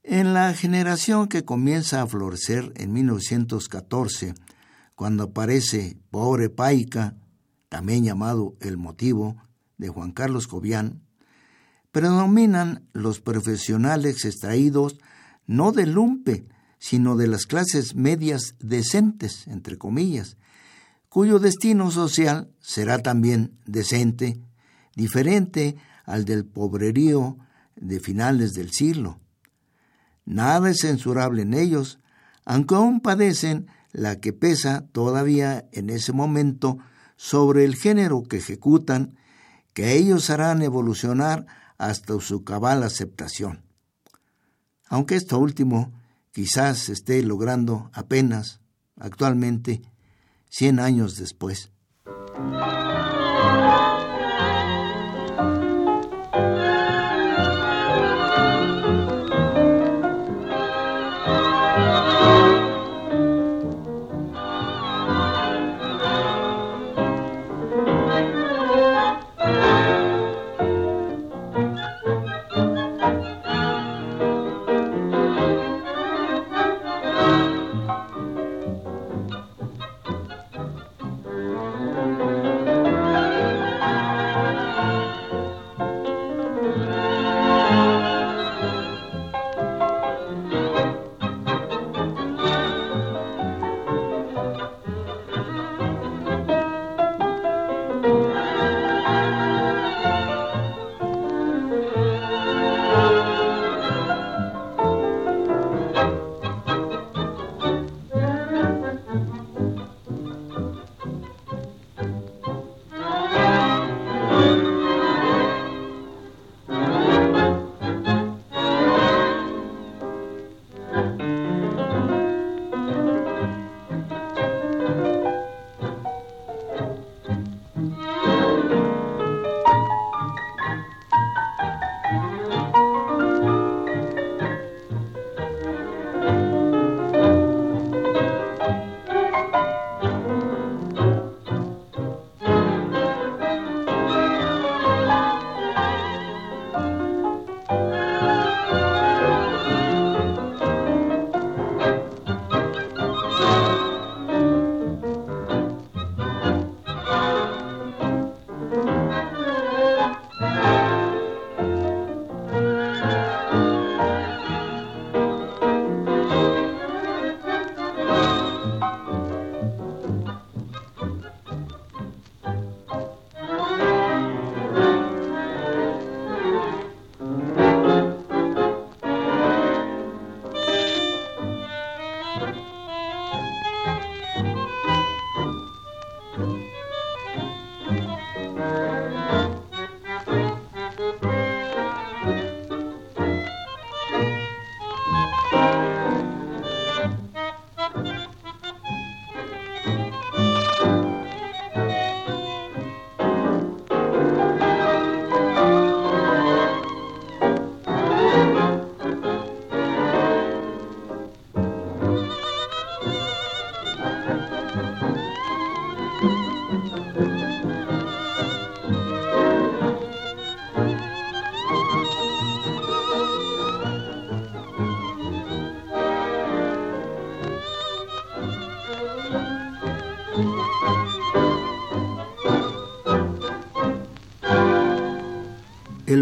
En 0.03 0.33
la 0.33 0.53
generación 0.53 1.27
que 1.27 1.45
comienza 1.45 2.01
a 2.01 2.07
florecer 2.07 2.73
en 2.75 2.91
1914, 2.91 4.33
cuando 4.95 5.23
aparece 5.23 5.97
Pobre 6.11 6.49
Paica, 6.49 7.15
también 7.69 8.03
llamado 8.03 8.55
El 8.59 8.77
Motivo, 8.77 9.37
de 9.77 9.89
Juan 9.89 10.11
Carlos 10.11 10.47
Cobian, 10.47 11.01
predominan 11.91 12.87
los 12.93 13.21
profesionales 13.21 14.25
extraídos 14.25 14.97
no 15.45 15.71
del 15.71 15.93
lumpe, 15.93 16.47
sino 16.79 17.15
de 17.15 17.27
las 17.27 17.45
clases 17.45 17.95
medias 17.95 18.55
decentes, 18.59 19.47
entre 19.47 19.77
comillas, 19.77 20.37
cuyo 21.07 21.39
destino 21.39 21.91
social 21.91 22.51
será 22.59 22.99
también 22.99 23.57
decente 23.65 24.41
diferente 24.95 25.75
al 26.05 26.25
del 26.25 26.45
pobrerío 26.45 27.37
de 27.75 27.99
finales 27.99 28.53
del 28.53 28.71
siglo. 28.71 29.19
Nada 30.25 30.69
es 30.69 30.79
censurable 30.81 31.41
en 31.41 31.53
ellos, 31.53 31.99
aunque 32.45 32.75
aún 32.75 33.01
padecen 33.01 33.67
la 33.91 34.19
que 34.19 34.33
pesa 34.33 34.87
todavía 34.91 35.67
en 35.71 35.89
ese 35.89 36.13
momento 36.13 36.77
sobre 37.15 37.63
el 37.63 37.75
género 37.75 38.23
que 38.23 38.37
ejecutan, 38.37 39.17
que 39.73 39.93
ellos 39.93 40.29
harán 40.29 40.61
evolucionar 40.61 41.45
hasta 41.77 42.19
su 42.19 42.43
cabal 42.43 42.83
aceptación. 42.83 43.63
Aunque 44.87 45.15
esto 45.15 45.39
último 45.39 45.93
quizás 46.31 46.89
esté 46.89 47.21
logrando 47.23 47.89
apenas, 47.93 48.61
actualmente, 48.97 49.81
cien 50.49 50.79
años 50.79 51.15
después. 51.17 51.71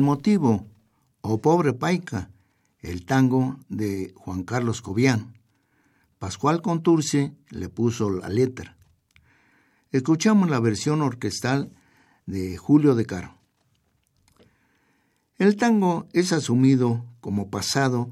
Motivo, 0.01 0.67
o 1.21 1.33
oh 1.33 1.41
pobre 1.41 1.73
paica, 1.73 2.29
el 2.79 3.05
tango 3.05 3.57
de 3.69 4.13
Juan 4.15 4.43
Carlos 4.43 4.81
Cobian. 4.81 5.33
Pascual 6.19 6.61
Conturce 6.61 7.33
le 7.49 7.69
puso 7.69 8.09
la 8.09 8.29
letra. 8.29 8.77
Escuchamos 9.91 10.49
la 10.49 10.59
versión 10.59 11.01
orquestal 11.01 11.71
de 12.25 12.57
Julio 12.57 12.95
de 12.95 13.05
Caro. 13.05 13.35
El 15.37 15.55
tango 15.55 16.07
es 16.13 16.33
asumido 16.33 17.03
como 17.19 17.49
pasado 17.49 18.09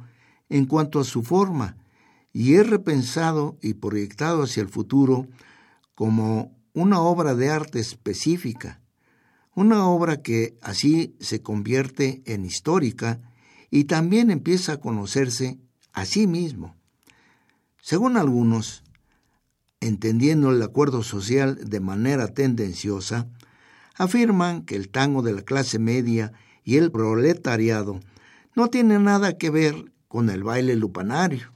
en 0.50 0.66
cuanto 0.66 1.00
a 1.00 1.04
su 1.04 1.24
forma 1.24 1.78
y 2.34 2.56
es 2.56 2.68
repensado 2.68 3.58
y 3.62 3.76
proyectado 3.76 4.44
hacia 4.44 4.62
el 4.62 4.70
futuro 4.70 5.28
como 5.96 6.56
una 6.74 7.02
obra 7.02 7.36
de 7.36 7.50
arte 7.50 7.80
específica, 7.80 8.82
una 9.60 9.86
obra 9.90 10.22
que 10.22 10.58
así 10.62 11.18
se 11.20 11.42
convierte 11.42 12.22
en 12.26 12.46
histórica 12.46 13.20
y 13.70 13.84
también 13.84 14.32
empieza 14.32 14.72
a 14.74 14.80
conocerse 14.80 15.60
a 15.92 16.06
sí 16.06 16.28
mismo. 16.28 16.78
Según 17.82 18.16
algunos, 18.16 18.84
entendiendo 19.82 20.52
el 20.52 20.62
acuerdo 20.62 21.04
social 21.04 21.60
de 21.62 21.82
manera 21.82 22.30
tendenciosa, 22.30 23.28
afirman 23.96 24.64
que 24.64 24.78
el 24.78 24.88
tango 24.88 25.24
de 25.24 25.34
la 25.34 25.42
clase 25.42 25.78
media 25.78 26.32
y 26.64 26.78
el 26.78 26.90
proletariado 26.90 28.00
no 28.56 28.70
tiene 28.70 28.98
nada 28.98 29.38
que 29.38 29.50
ver 29.50 29.92
con 30.08 30.30
el 30.30 30.42
baile 30.42 30.78
lupanario. 30.78 31.52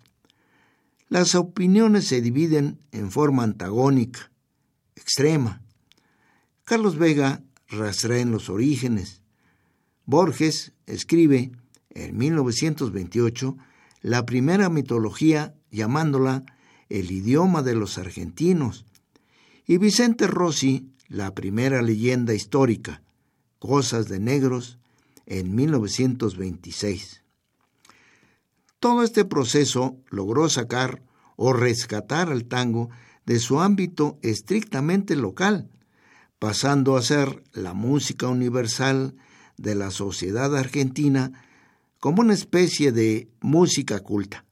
Las 1.08 1.36
opiniones 1.36 2.06
se 2.06 2.20
dividen 2.20 2.80
en 2.92 3.12
forma 3.12 3.44
antagónica, 3.44 4.30
extrema. 4.94 5.62
Carlos 6.66 6.98
Vega 6.98 7.42
rastrea 7.74 8.20
en 8.20 8.32
los 8.32 8.50
orígenes. 8.50 9.22
Borges 10.06 10.74
escribe 10.86 11.52
en 11.90 12.18
1928 12.18 13.58
la 14.02 14.26
primera 14.26 14.70
mitología 14.70 15.56
llamándola 15.72 16.46
el 16.90 17.12
idioma 17.12 17.64
de 17.64 17.76
los 17.76 17.98
argentinos 17.98 18.86
y 19.66 19.78
Vicente 19.78 20.28
Rossi 20.28 20.90
la 21.08 21.34
primera 21.36 21.82
leyenda 21.82 22.34
histórica, 22.34 23.04
Cosas 23.60 24.08
de 24.08 24.20
Negros, 24.20 24.80
en 25.26 25.56
1926. 25.56 27.24
Todo 28.80 29.04
este 29.04 29.24
proceso 29.24 29.98
logró 30.10 30.50
sacar 30.50 31.04
o 31.36 31.54
rescatar 31.54 32.30
al 32.30 32.46
tango 32.46 32.90
de 33.26 33.40
su 33.40 33.62
ámbito 33.62 34.18
estrictamente 34.22 35.16
local, 35.16 35.70
pasando 36.44 36.98
a 36.98 37.02
ser 37.02 37.42
la 37.54 37.74
música 37.74 38.28
universal 38.28 39.16
de 39.56 39.76
la 39.76 39.92
sociedad 39.92 40.58
argentina 40.58 41.32
como 42.02 42.20
una 42.20 42.34
especie 42.34 42.92
de 42.92 43.30
música 43.40 44.02
culta, 44.02 44.44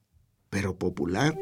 pero 0.50 0.78
popular. 0.78 1.38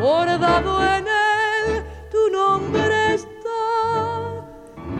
Bordado 0.00 0.82
en 0.96 1.06
él 1.06 1.84
tu 2.10 2.30
nombre 2.32 3.14
está, 3.14 3.62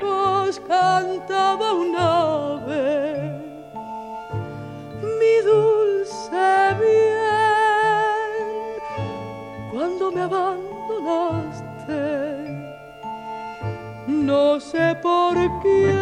nos 0.00 0.60
cantaba 0.60 1.72
un 1.72 1.96
ave, 1.96 3.32
mi 5.18 5.34
dulce 5.50 6.50
bien, 6.78 8.40
cuando 9.72 10.12
me 10.12 10.20
abandonaste 10.20 11.70
no 14.06 14.60
sé 14.60 14.94
por 15.02 15.34
qué. 15.62 15.94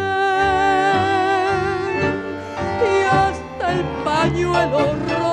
Y 2.83 3.03
hasta 3.03 3.73
el 3.73 3.83
pañuelo 4.03 4.79
roto 5.07 5.28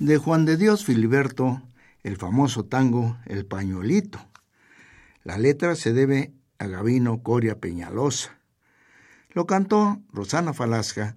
De 0.00 0.18
Juan 0.18 0.44
de 0.46 0.56
Dios 0.56 0.84
Filiberto, 0.84 1.62
el 2.02 2.16
famoso 2.16 2.64
tango 2.64 3.18
El 3.24 3.46
Pañuelito. 3.46 4.18
La 5.22 5.38
letra 5.38 5.76
se 5.76 5.92
debe 5.92 6.32
a 6.58 6.66
Gavino 6.66 7.22
Coria 7.22 7.60
Peñalosa. 7.60 8.40
Lo 9.30 9.46
cantó 9.46 10.02
Rosana 10.12 10.54
Falasca 10.54 11.14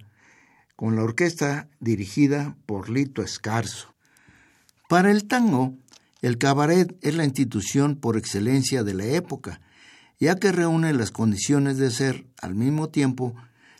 con 0.76 0.94
la 0.94 1.02
orquesta 1.02 1.68
dirigida 1.80 2.56
por 2.64 2.90
Lito 2.90 3.22
Escarzo. 3.22 3.96
Para 4.88 5.10
el 5.10 5.26
tango, 5.26 5.74
el 6.22 6.38
cabaret 6.38 6.96
es 7.02 7.16
la 7.16 7.24
institución 7.24 7.96
por 7.96 8.16
excelencia 8.16 8.84
de 8.84 8.94
la 8.94 9.06
época, 9.06 9.60
ya 10.20 10.36
que 10.36 10.52
reúne 10.52 10.92
las 10.92 11.10
condiciones 11.10 11.76
de 11.76 11.90
ser, 11.90 12.24
al 12.40 12.54
mismo 12.54 12.88
tiempo, 12.88 13.34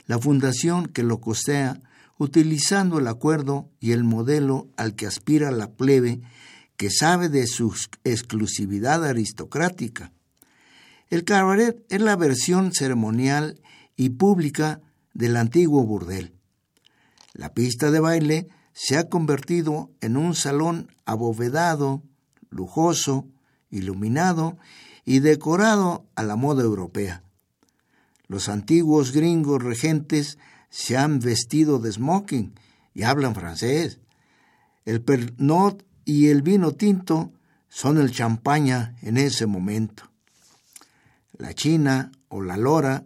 la 0.07 0.19
fundación 0.19 0.87
que 0.87 1.05
lo 1.05 1.21
costea 1.21 1.81
utilizando 2.21 2.99
el 2.99 3.07
acuerdo 3.07 3.71
y 3.81 3.93
el 3.93 4.05
modelo 4.05 4.69
al 4.77 4.95
que 4.95 5.07
aspira 5.07 5.51
la 5.51 5.73
plebe 5.73 6.21
que 6.77 6.91
sabe 6.91 7.31
de 7.31 7.47
su 7.47 7.75
exclusividad 8.05 9.07
aristocrática. 9.07 10.13
El 11.09 11.25
cabaret 11.25 11.83
es 11.89 12.03
la 12.03 12.17
versión 12.17 12.73
ceremonial 12.75 13.63
y 13.97 14.11
pública 14.11 14.83
del 15.15 15.35
antiguo 15.35 15.83
burdel. 15.85 16.35
La 17.33 17.55
pista 17.55 17.91
de 17.91 18.01
baile 18.01 18.49
se 18.75 18.99
ha 18.99 19.09
convertido 19.09 19.91
en 20.03 20.19
un 20.19 20.35
salón 20.35 20.95
abovedado, 21.07 22.03
lujoso, 22.51 23.29
iluminado 23.71 24.59
y 25.07 25.21
decorado 25.21 26.05
a 26.17 26.23
la 26.23 26.37
moda 26.37 26.65
europea. 26.65 27.25
Los 28.29 28.51
antiguos 28.51 29.13
gringos 29.13 29.63
regentes 29.63 30.37
se 30.71 30.97
han 30.97 31.19
vestido 31.19 31.79
de 31.79 31.93
smoking 31.93 32.55
y 32.95 33.03
hablan 33.03 33.35
francés. 33.35 34.01
El 34.85 35.03
pernod 35.03 35.83
y 36.05 36.29
el 36.29 36.43
vino 36.43 36.73
tinto 36.73 37.33
son 37.69 37.99
el 37.99 38.13
champaña 38.13 38.97
en 39.03 39.19
ese 39.19 39.47
momento. 39.47 40.11
La 41.37 41.55
china 41.55 42.11
o 42.29 42.41
la 42.41 42.57
lora 42.57 43.05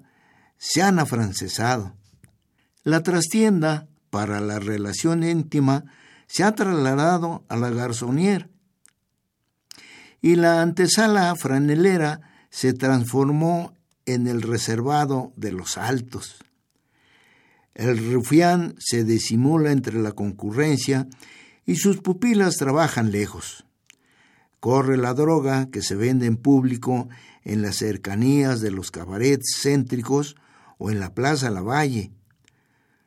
se 0.58 0.82
han 0.82 0.98
afrancesado. 0.98 1.94
La 2.82 3.02
trastienda 3.02 3.88
para 4.10 4.40
la 4.40 4.58
relación 4.58 5.24
íntima 5.24 5.84
se 6.26 6.44
ha 6.44 6.54
trasladado 6.54 7.44
a 7.48 7.56
la 7.56 7.70
garzonier 7.70 8.50
y 10.20 10.36
la 10.36 10.62
antesala 10.62 11.34
franelera 11.36 12.20
se 12.50 12.72
transformó 12.72 13.74
en 14.06 14.26
el 14.26 14.42
reservado 14.42 15.32
de 15.36 15.52
los 15.52 15.76
altos. 15.76 16.36
El 17.74 18.12
rufián 18.12 18.76
se 18.78 19.02
disimula 19.04 19.72
entre 19.72 20.00
la 20.00 20.12
concurrencia 20.12 21.08
y 21.66 21.76
sus 21.76 21.98
pupilas 21.98 22.56
trabajan 22.56 23.10
lejos. 23.10 23.66
Corre 24.60 24.96
la 24.96 25.12
droga 25.12 25.70
que 25.70 25.82
se 25.82 25.96
vende 25.96 26.26
en 26.26 26.36
público 26.36 27.08
en 27.42 27.62
las 27.62 27.76
cercanías 27.76 28.60
de 28.60 28.70
los 28.70 28.90
cabarets 28.90 29.58
céntricos 29.60 30.36
o 30.78 30.90
en 30.90 31.00
la 31.00 31.14
Plaza 31.14 31.50
Lavalle. 31.50 32.12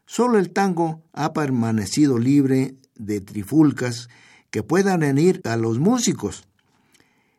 Solo 0.05 0.37
el 0.37 0.51
tango 0.51 1.03
ha 1.13 1.33
permanecido 1.33 2.19
libre 2.19 2.75
de 2.95 3.21
trifulcas 3.21 4.09
que 4.49 4.63
puedan 4.63 4.99
venir 4.99 5.41
a 5.45 5.57
los 5.57 5.79
músicos. 5.79 6.47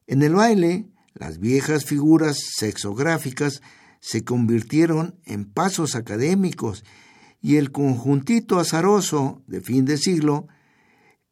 En 0.07 0.23
el 0.23 0.35
baile, 0.35 0.87
las 1.15 1.39
viejas 1.39 1.85
figuras 1.85 2.39
sexográficas 2.57 3.63
se 4.01 4.25
convirtieron 4.25 5.19
en 5.25 5.45
pasos 5.45 5.95
académicos 5.95 6.85
y 7.41 7.57
el 7.57 7.71
conjuntito 7.71 8.59
azaroso 8.59 9.43
de 9.47 9.61
fin 9.61 9.85
de 9.85 9.97
siglo 9.97 10.49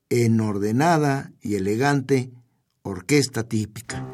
en 0.08 0.40
ordenada 0.40 1.32
y 1.40 1.56
elegante 1.56 2.30
orquesta 2.82 3.44
típica. 3.44 4.06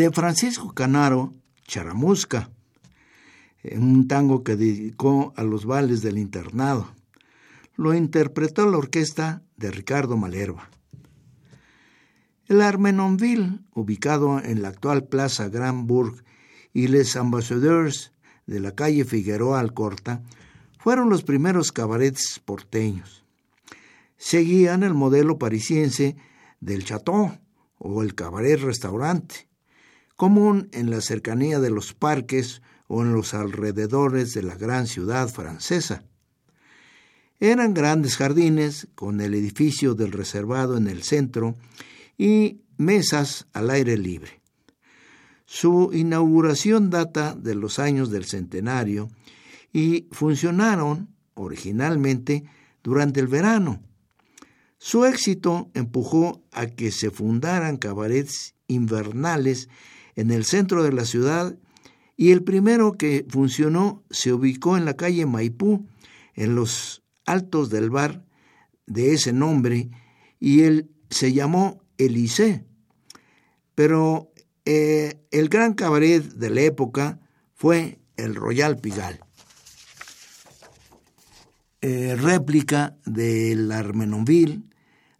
De 0.00 0.10
Francisco 0.10 0.72
Canaro, 0.72 1.34
Charamusca, 1.66 2.50
un 3.70 4.08
tango 4.08 4.42
que 4.42 4.56
dedicó 4.56 5.34
a 5.36 5.42
los 5.42 5.66
vales 5.66 6.00
del 6.00 6.16
internado. 6.16 6.94
Lo 7.76 7.92
interpretó 7.92 8.64
la 8.70 8.78
orquesta 8.78 9.42
de 9.58 9.70
Ricardo 9.70 10.16
Malerva. 10.16 10.70
El 12.46 12.62
Armenonville, 12.62 13.60
ubicado 13.74 14.42
en 14.42 14.62
la 14.62 14.68
actual 14.68 15.06
Plaza 15.06 15.50
Grand 15.50 15.86
Bourg, 15.86 16.24
y 16.72 16.86
Les 16.86 17.14
Ambassadeurs 17.16 18.12
de 18.46 18.60
la 18.60 18.74
calle 18.74 19.04
Figueroa 19.04 19.60
Alcorta, 19.60 20.22
fueron 20.78 21.10
los 21.10 21.24
primeros 21.24 21.72
cabarets 21.72 22.40
porteños. 22.42 23.26
Seguían 24.16 24.82
el 24.82 24.94
modelo 24.94 25.38
parisiense 25.38 26.16
del 26.58 26.86
Chateau 26.86 27.38
o 27.76 28.02
el 28.02 28.14
cabaret 28.14 28.60
restaurante, 28.60 29.49
común 30.20 30.68
en 30.72 30.90
la 30.90 31.00
cercanía 31.00 31.60
de 31.60 31.70
los 31.70 31.94
parques 31.94 32.60
o 32.88 33.00
en 33.00 33.14
los 33.14 33.32
alrededores 33.32 34.34
de 34.34 34.42
la 34.42 34.54
gran 34.54 34.86
ciudad 34.86 35.30
francesa. 35.30 36.04
Eran 37.38 37.72
grandes 37.72 38.18
jardines 38.18 38.86
con 38.94 39.22
el 39.22 39.32
edificio 39.32 39.94
del 39.94 40.12
reservado 40.12 40.76
en 40.76 40.88
el 40.88 41.04
centro 41.04 41.56
y 42.18 42.60
mesas 42.76 43.46
al 43.54 43.70
aire 43.70 43.96
libre. 43.96 44.42
Su 45.46 45.88
inauguración 45.94 46.90
data 46.90 47.34
de 47.34 47.54
los 47.54 47.78
años 47.78 48.10
del 48.10 48.26
centenario 48.26 49.08
y 49.72 50.06
funcionaron 50.12 51.08
originalmente 51.32 52.44
durante 52.82 53.20
el 53.20 53.26
verano. 53.26 53.80
Su 54.76 55.06
éxito 55.06 55.70
empujó 55.72 56.44
a 56.52 56.66
que 56.66 56.92
se 56.92 57.10
fundaran 57.10 57.78
cabarets 57.78 58.54
invernales 58.66 59.70
en 60.16 60.30
el 60.30 60.44
centro 60.44 60.82
de 60.82 60.92
la 60.92 61.04
ciudad 61.04 61.56
y 62.16 62.32
el 62.32 62.42
primero 62.42 62.92
que 62.92 63.24
funcionó 63.28 64.04
se 64.10 64.32
ubicó 64.32 64.76
en 64.76 64.84
la 64.84 64.94
calle 64.94 65.24
Maipú, 65.24 65.86
en 66.34 66.54
los 66.54 67.02
altos 67.24 67.70
del 67.70 67.88
bar 67.88 68.26
de 68.86 69.14
ese 69.14 69.32
nombre, 69.32 69.90
y 70.38 70.62
él 70.64 70.90
se 71.08 71.32
llamó 71.32 71.82
Elise. 71.96 72.66
Pero 73.74 74.32
eh, 74.66 75.18
el 75.30 75.48
gran 75.48 75.72
cabaret 75.72 76.22
de 76.22 76.50
la 76.50 76.60
época 76.60 77.20
fue 77.54 78.00
el 78.16 78.34
Royal 78.34 78.76
Pigal. 78.76 79.20
Eh, 81.80 82.14
réplica 82.16 82.98
del 83.06 83.72
Armenonville, 83.72 84.64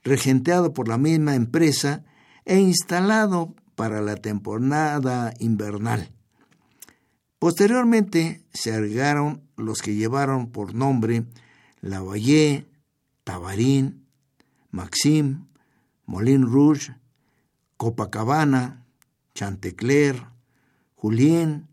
regenteado 0.05 0.74
por 0.74 0.86
la 0.86 0.99
misma 0.99 1.34
empresa 1.34 2.05
e 2.45 2.59
instalado 2.59 3.55
para 3.81 4.03
la 4.03 4.16
temporada 4.16 5.33
invernal. 5.39 6.11
Posteriormente 7.39 8.45
se 8.53 8.74
agregaron 8.74 9.41
los 9.57 9.81
que 9.81 9.95
llevaron 9.95 10.51
por 10.51 10.74
nombre 10.74 11.24
Lavallée, 11.81 12.66
Tabarín, 13.24 14.05
Maxim, 14.70 15.47
Molin 16.05 16.43
Rouge, 16.43 16.95
Copacabana, 17.78 18.85
Chantecler, 19.35 20.26
Julien, 20.95 21.66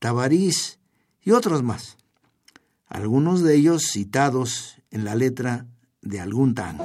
Tabarís 0.00 0.80
y 1.22 1.30
otros 1.30 1.62
más, 1.62 1.96
algunos 2.88 3.42
de 3.42 3.54
ellos 3.54 3.84
citados 3.84 4.76
en 4.90 5.06
la 5.06 5.14
letra 5.14 5.66
de 6.02 6.20
algún 6.20 6.54
tango. 6.54 6.84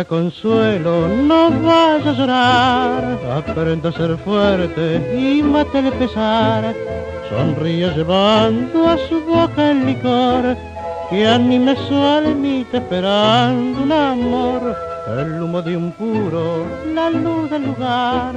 Consuelo, 0.00 1.06
no 1.06 1.50
vayas 1.50 2.06
a 2.06 2.12
llorar, 2.12 3.18
aprenda 3.30 3.90
a 3.90 3.92
ser 3.92 4.16
fuerte 4.18 5.14
y 5.14 5.42
mate 5.42 5.80
el 5.80 5.92
pesar. 5.92 6.74
Sonríe 7.28 7.90
llevando 7.94 8.88
a 8.88 8.96
su 9.08 9.20
boca 9.20 9.70
el 9.70 9.86
licor 9.86 10.56
que 11.10 11.28
anime 11.28 11.76
su 11.88 11.94
almita 11.94 12.78
esperando 12.78 13.82
un 13.82 13.92
amor. 13.92 14.76
El 15.18 15.42
humo 15.42 15.60
de 15.60 15.76
un 15.76 15.92
puro, 15.92 16.64
la 16.94 17.10
luz 17.10 17.50
del 17.50 17.66
lugar, 17.66 18.34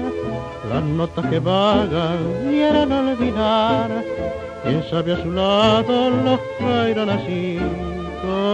las 0.69 0.83
notas 0.83 1.25
que 1.27 1.39
vagan 1.39 2.51
y 2.51 2.59
eran 2.59 2.91
olvidar. 2.91 4.03
Quien 4.63 4.83
sabe 4.89 5.13
a 5.13 5.23
su 5.23 5.31
lado 5.31 6.09
los 6.09 6.39
caerán 6.59 7.11
así 7.11 7.59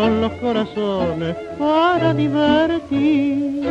con 0.02 0.20
los 0.20 0.32
corazones 0.34 1.36
para 1.60 2.12
divertir. 2.12 3.62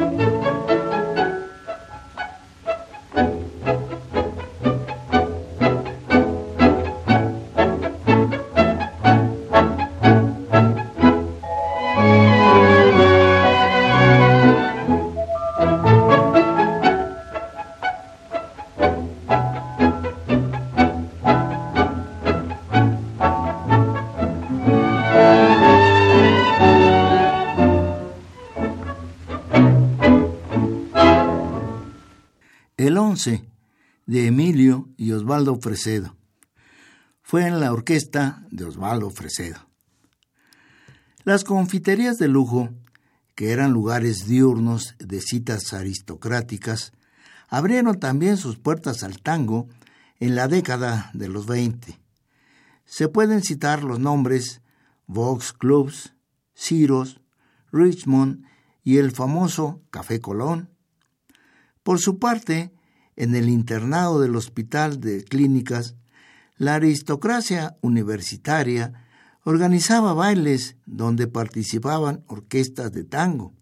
Osvaldo 35.41 35.59
Fresedo. 35.63 36.17
Fue 37.23 37.47
en 37.47 37.61
la 37.61 37.73
orquesta 37.73 38.47
de 38.51 38.67
Osvaldo 38.67 39.09
Fresedo. 39.09 39.67
Las 41.25 41.45
confiterías 41.45 42.19
de 42.19 42.29
lujo, 42.29 42.69
que 43.35 43.53
eran 43.53 43.73
lugares 43.73 44.27
diurnos 44.27 44.97
de 44.99 45.23
citas 45.23 45.73
aristocráticas, 45.73 46.93
abrieron 47.49 47.99
también 47.99 48.37
sus 48.37 48.59
puertas 48.59 49.03
al 49.03 49.23
tango 49.23 49.67
en 50.19 50.35
la 50.35 50.47
década 50.47 51.11
de 51.15 51.29
los 51.29 51.47
20. 51.47 51.99
Se 52.85 53.09
pueden 53.09 53.43
citar 53.43 53.83
los 53.83 53.99
nombres 53.99 54.61
Vox 55.07 55.55
Clubs, 55.55 56.13
Ciros, 56.55 57.23
Richmond 57.73 58.45
y 58.85 58.99
el 58.99 59.11
famoso 59.13 59.81
Café 59.89 60.21
Colón. 60.21 60.69
Por 61.83 61.99
su 61.99 62.19
parte, 62.19 62.75
en 63.21 63.35
el 63.35 63.51
internado 63.51 64.19
del 64.19 64.35
Hospital 64.35 64.99
de 64.99 65.23
Clínicas, 65.25 65.95
la 66.57 66.77
aristocracia 66.77 67.77
universitaria 67.83 68.95
organizaba 69.45 70.15
bailes 70.15 70.77
donde 70.87 71.27
participaban 71.27 72.25
orquestas 72.29 72.93
de 72.93 73.05
tango. 73.05 73.53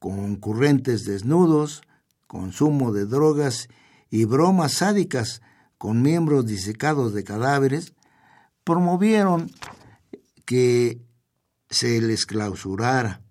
Concurrentes 0.00 1.04
desnudos, 1.04 1.82
consumo 2.26 2.92
de 2.92 3.06
drogas 3.06 3.68
y 4.10 4.24
bromas 4.24 4.72
sádicas 4.72 5.40
con 5.78 6.02
miembros 6.02 6.46
disecados 6.46 7.14
de 7.14 7.22
cadáveres, 7.22 7.94
promovieron 8.64 9.52
que 10.44 11.00
se 11.70 12.00
les 12.00 12.26
clausurara. 12.26 13.23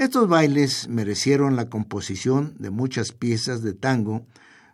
Estos 0.00 0.30
bailes 0.30 0.88
merecieron 0.88 1.56
la 1.56 1.68
composición 1.68 2.54
de 2.58 2.70
muchas 2.70 3.12
piezas 3.12 3.60
de 3.60 3.74
tango 3.74 4.26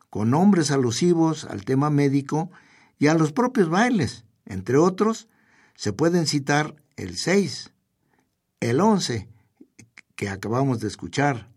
con 0.08 0.30
nombres 0.30 0.70
alusivos 0.70 1.44
al 1.46 1.64
tema 1.64 1.90
médico 1.90 2.52
y 3.00 3.08
a 3.08 3.14
los 3.14 3.32
propios 3.32 3.68
bailes. 3.68 4.24
Entre 4.44 4.76
otros, 4.76 5.26
se 5.74 5.92
pueden 5.92 6.28
citar 6.28 6.76
el 6.94 7.16
6, 7.16 7.72
el 8.60 8.80
11, 8.80 9.28
que 10.14 10.28
acabamos 10.28 10.78
de 10.78 10.86
escuchar, 10.86 11.50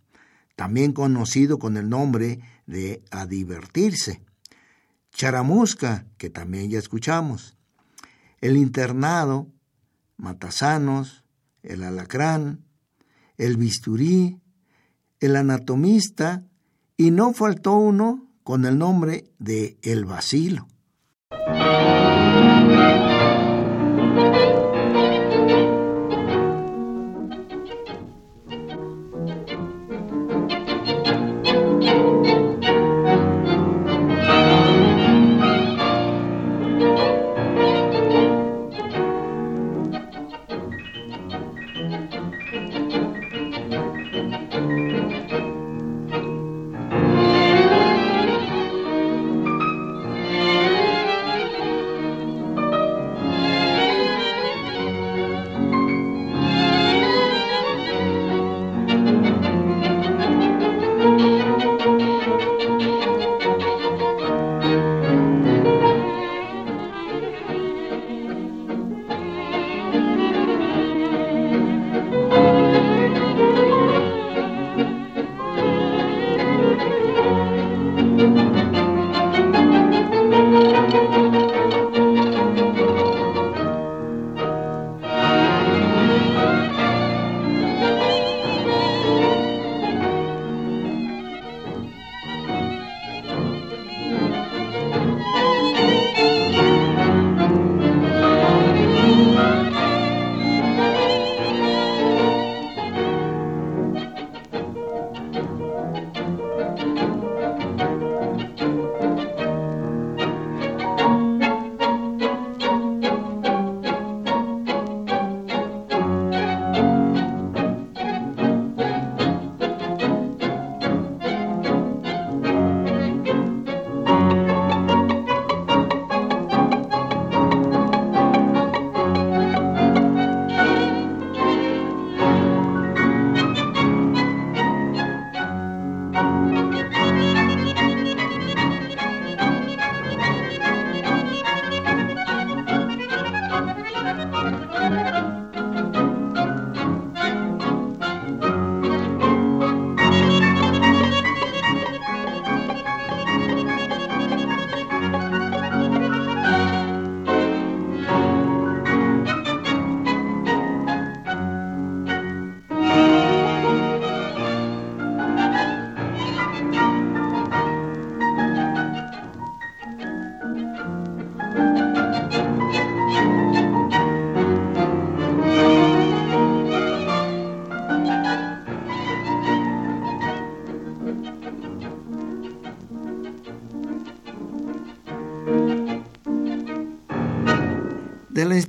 también 0.55 0.91
conocido 0.91 1.59
con 1.59 1.77
el 1.77 1.89
nombre 1.89 2.39
de 2.65 3.03
A 3.11 3.27
divertirse, 3.27 4.23
Charamusca, 5.11 6.07
que 6.17 6.31
también 6.31 6.71
ya 6.71 6.79
escuchamos, 6.79 7.55
el 8.41 8.57
internado, 8.57 9.47
Matasanos, 10.17 11.23
el 11.61 11.83
alacrán, 11.83 12.65
el 13.39 13.57
bisturí, 13.57 14.37
el 15.19 15.35
anatomista, 15.35 16.43
y 16.95 17.09
no 17.09 17.33
faltó 17.33 17.75
uno 17.77 18.27
con 18.43 18.65
el 18.65 18.77
nombre 18.77 19.31
de 19.39 19.79
El 19.81 20.05
Basilo. 20.05 20.67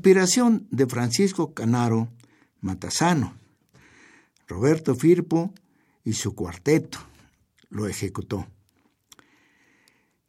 Inspiración 0.00 0.66
de 0.70 0.86
Francisco 0.86 1.52
Canaro 1.52 2.08
Matasano. 2.62 3.34
Roberto 4.48 4.94
Firpo 4.94 5.52
y 6.04 6.14
su 6.14 6.34
cuarteto 6.34 7.00
lo 7.68 7.86
ejecutó. 7.86 8.46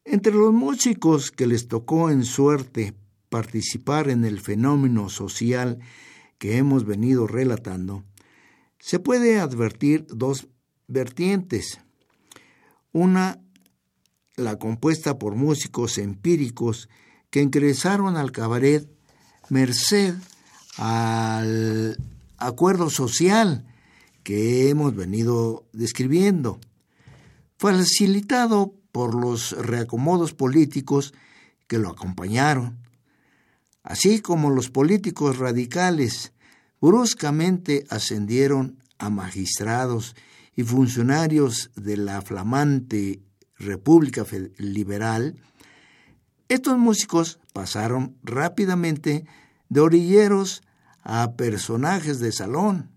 Entre 0.03 0.33
los 0.33 0.51
músicos 0.51 1.31
que 1.31 1.47
les 1.47 1.69
tocó 1.69 2.09
en 2.09 2.25
suerte 2.25 2.93
participar 3.29 4.09
en 4.09 4.25
el 4.25 4.41
fenómeno 4.41 5.07
social 5.07 5.79
que 6.37 6.57
hemos 6.57 6.83
venido 6.83 7.25
relatando, 7.25 8.03
se 8.77 8.99
puede 8.99 9.39
advertir 9.39 10.05
dos 10.09 10.49
vertientes. 10.87 11.79
Una, 12.91 13.39
la 14.35 14.59
compuesta 14.59 15.17
por 15.17 15.35
músicos 15.35 15.97
empíricos 15.97 16.89
que 17.29 17.41
ingresaron 17.41 18.17
al 18.17 18.33
cabaret 18.33 18.85
merced 19.49 20.15
al 20.77 21.97
acuerdo 22.37 22.89
social 22.89 23.65
que 24.23 24.69
hemos 24.69 24.95
venido 24.95 25.65
describiendo, 25.73 26.59
facilitado 27.57 28.73
por 28.91 29.15
los 29.15 29.51
reacomodos 29.51 30.33
políticos 30.33 31.13
que 31.67 31.77
lo 31.77 31.89
acompañaron, 31.89 32.77
así 33.83 34.19
como 34.19 34.49
los 34.49 34.69
políticos 34.69 35.37
radicales 35.37 36.33
bruscamente 36.79 37.85
ascendieron 37.89 38.77
a 38.97 39.09
magistrados 39.09 40.15
y 40.55 40.63
funcionarios 40.63 41.71
de 41.75 41.97
la 41.97 42.21
flamante 42.21 43.21
República 43.57 44.25
Liberal, 44.57 45.35
estos 46.53 46.77
músicos 46.77 47.39
pasaron 47.53 48.17
rápidamente 48.23 49.25
de 49.69 49.79
orilleros 49.79 50.63
a 51.01 51.33
personajes 51.37 52.19
de 52.19 52.33
salón. 52.33 52.89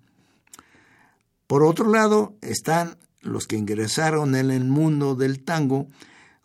Por 1.47 1.63
otro 1.63 1.89
lado 1.89 2.37
están 2.41 2.99
los 3.21 3.47
que 3.47 3.57
ingresaron 3.57 4.35
en 4.35 4.51
el 4.51 4.65
mundo 4.65 5.15
del 5.15 5.45
tango 5.45 5.87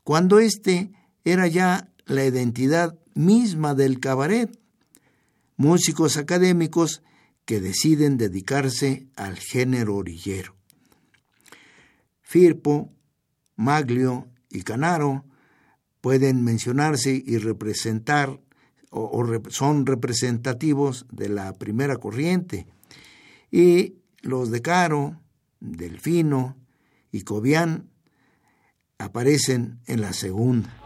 cuando 0.03 0.38
éste 0.38 0.91
era 1.26 1.47
ya 1.47 1.89
la 2.05 2.26
identidad 2.26 2.95
misma 3.16 3.74
del 3.74 3.99
cabaret, 3.99 4.55
músicos 5.57 6.16
académicos 6.16 7.01
que 7.45 7.60
deciden 7.60 8.18
dedicarse 8.18 9.07
al 9.16 9.39
género 9.39 9.95
orillero. 9.95 10.55
Firpo, 12.22 12.93
Maglio 13.55 14.28
y 14.51 14.62
Canaro 14.62 15.26
pueden 16.02 16.43
mencionarse 16.43 17.24
y 17.26 17.38
representar 17.38 18.39
o, 18.91 19.24
son 19.50 19.86
representativos 19.86 21.06
de 21.12 21.30
la 21.30 21.54
primera 21.54 21.97
corriente 21.97 22.66
y 23.52 23.95
los 24.22 24.52
de 24.52 24.62
Caro, 24.62 25.22
Delfino 25.60 26.58
y 27.12 27.22
Cobian 27.22 27.89
aparecen 28.97 29.80
en 29.86 30.02
la 30.02 30.14
segunda. 30.14 30.78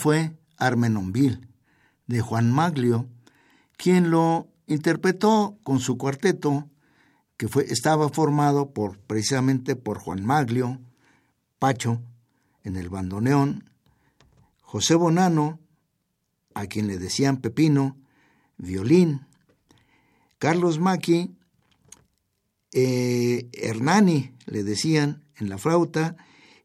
Fue 0.00 0.32
Armenonville, 0.56 1.46
de 2.06 2.22
Juan 2.22 2.50
Maglio, 2.50 3.06
quien 3.76 4.10
lo 4.10 4.48
interpretó 4.66 5.58
con 5.62 5.78
su 5.78 5.98
cuarteto, 5.98 6.68
que 7.36 7.48
estaba 7.68 8.08
formado 8.08 8.72
por, 8.72 8.98
precisamente 8.98 9.76
por 9.76 9.98
Juan 9.98 10.24
Maglio, 10.24 10.80
Pacho, 11.58 12.02
en 12.64 12.76
el 12.76 12.88
bandoneón, 12.88 13.70
José 14.62 14.94
Bonano, 14.94 15.60
a 16.54 16.66
quien 16.66 16.86
le 16.86 16.98
decían 16.98 17.36
Pepino, 17.36 17.96
violín, 18.56 19.26
Carlos 20.38 20.78
Maki, 20.78 21.36
eh, 22.72 23.50
Hernani, 23.52 24.32
le 24.46 24.64
decían, 24.64 25.24
en 25.36 25.50
la 25.50 25.58
flauta, 25.58 26.16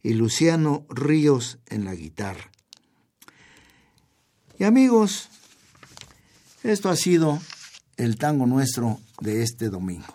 y 0.02 0.14
Luciano 0.14 0.86
Ríos 0.90 1.60
en 1.68 1.84
la 1.84 1.96
guitarra. 1.96 2.52
Y 4.58 4.64
amigos, 4.64 5.28
esto 6.64 6.90
ha 6.90 6.96
sido 6.96 7.42
el 7.98 8.18
tango 8.18 8.46
nuestro 8.46 9.02
de 9.20 9.44
este 9.44 9.70
domingo. 9.70 10.14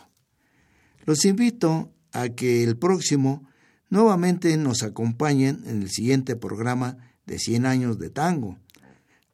Los 1.04 1.26
invito 1.26 1.92
a 2.12 2.30
que 2.30 2.64
el 2.64 2.78
próximo 2.78 3.46
nuevamente 3.90 4.56
nos 4.56 4.82
acompañen 4.82 5.62
en 5.66 5.82
el 5.82 5.90
siguiente 5.90 6.36
programa 6.36 6.96
de 7.26 7.38
100 7.38 7.66
años 7.66 7.98
de 7.98 8.08
tango. 8.08 8.58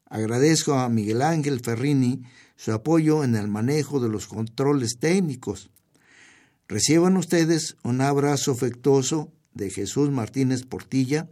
Agradezco 0.06 0.74
a 0.74 0.88
Miguel 0.88 1.22
Ángel 1.22 1.60
Ferrini 1.60 2.22
su 2.56 2.72
apoyo 2.72 3.22
en 3.22 3.36
el 3.36 3.46
manejo 3.46 4.00
de 4.00 4.08
los 4.08 4.26
controles 4.26 4.98
técnicos. 4.98 5.70
Reciban 6.66 7.16
ustedes 7.16 7.76
un 7.84 8.00
abrazo 8.00 8.50
afectuoso 8.50 9.32
de 9.54 9.70
Jesús 9.70 10.10
Martínez 10.10 10.64
Portilla 10.64 11.28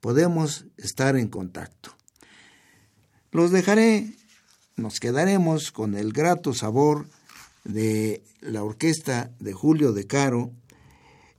podemos 0.00 0.66
estar 0.76 1.16
en 1.16 1.28
contacto. 1.28 1.96
Los 3.30 3.50
dejaré, 3.50 4.14
nos 4.76 5.00
quedaremos 5.00 5.72
con 5.72 5.94
el 5.94 6.12
grato 6.12 6.54
sabor 6.54 7.06
de 7.64 8.22
la 8.40 8.62
orquesta 8.62 9.32
de 9.38 9.52
Julio 9.52 9.92
de 9.92 10.06
Caro, 10.06 10.52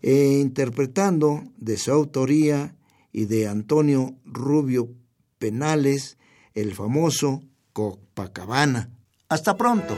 e 0.02 0.40
interpretando 0.40 1.44
de 1.58 1.78
su 1.78 1.92
autoría 1.92 2.76
y 3.12 3.26
de 3.26 3.48
Antonio 3.48 4.16
Rubio 4.26 4.90
Penales 5.40 6.18
el 6.54 6.74
famoso 6.74 7.44
Copacabana. 7.74 8.90
Hasta 9.28 9.58
pronto. 9.58 9.98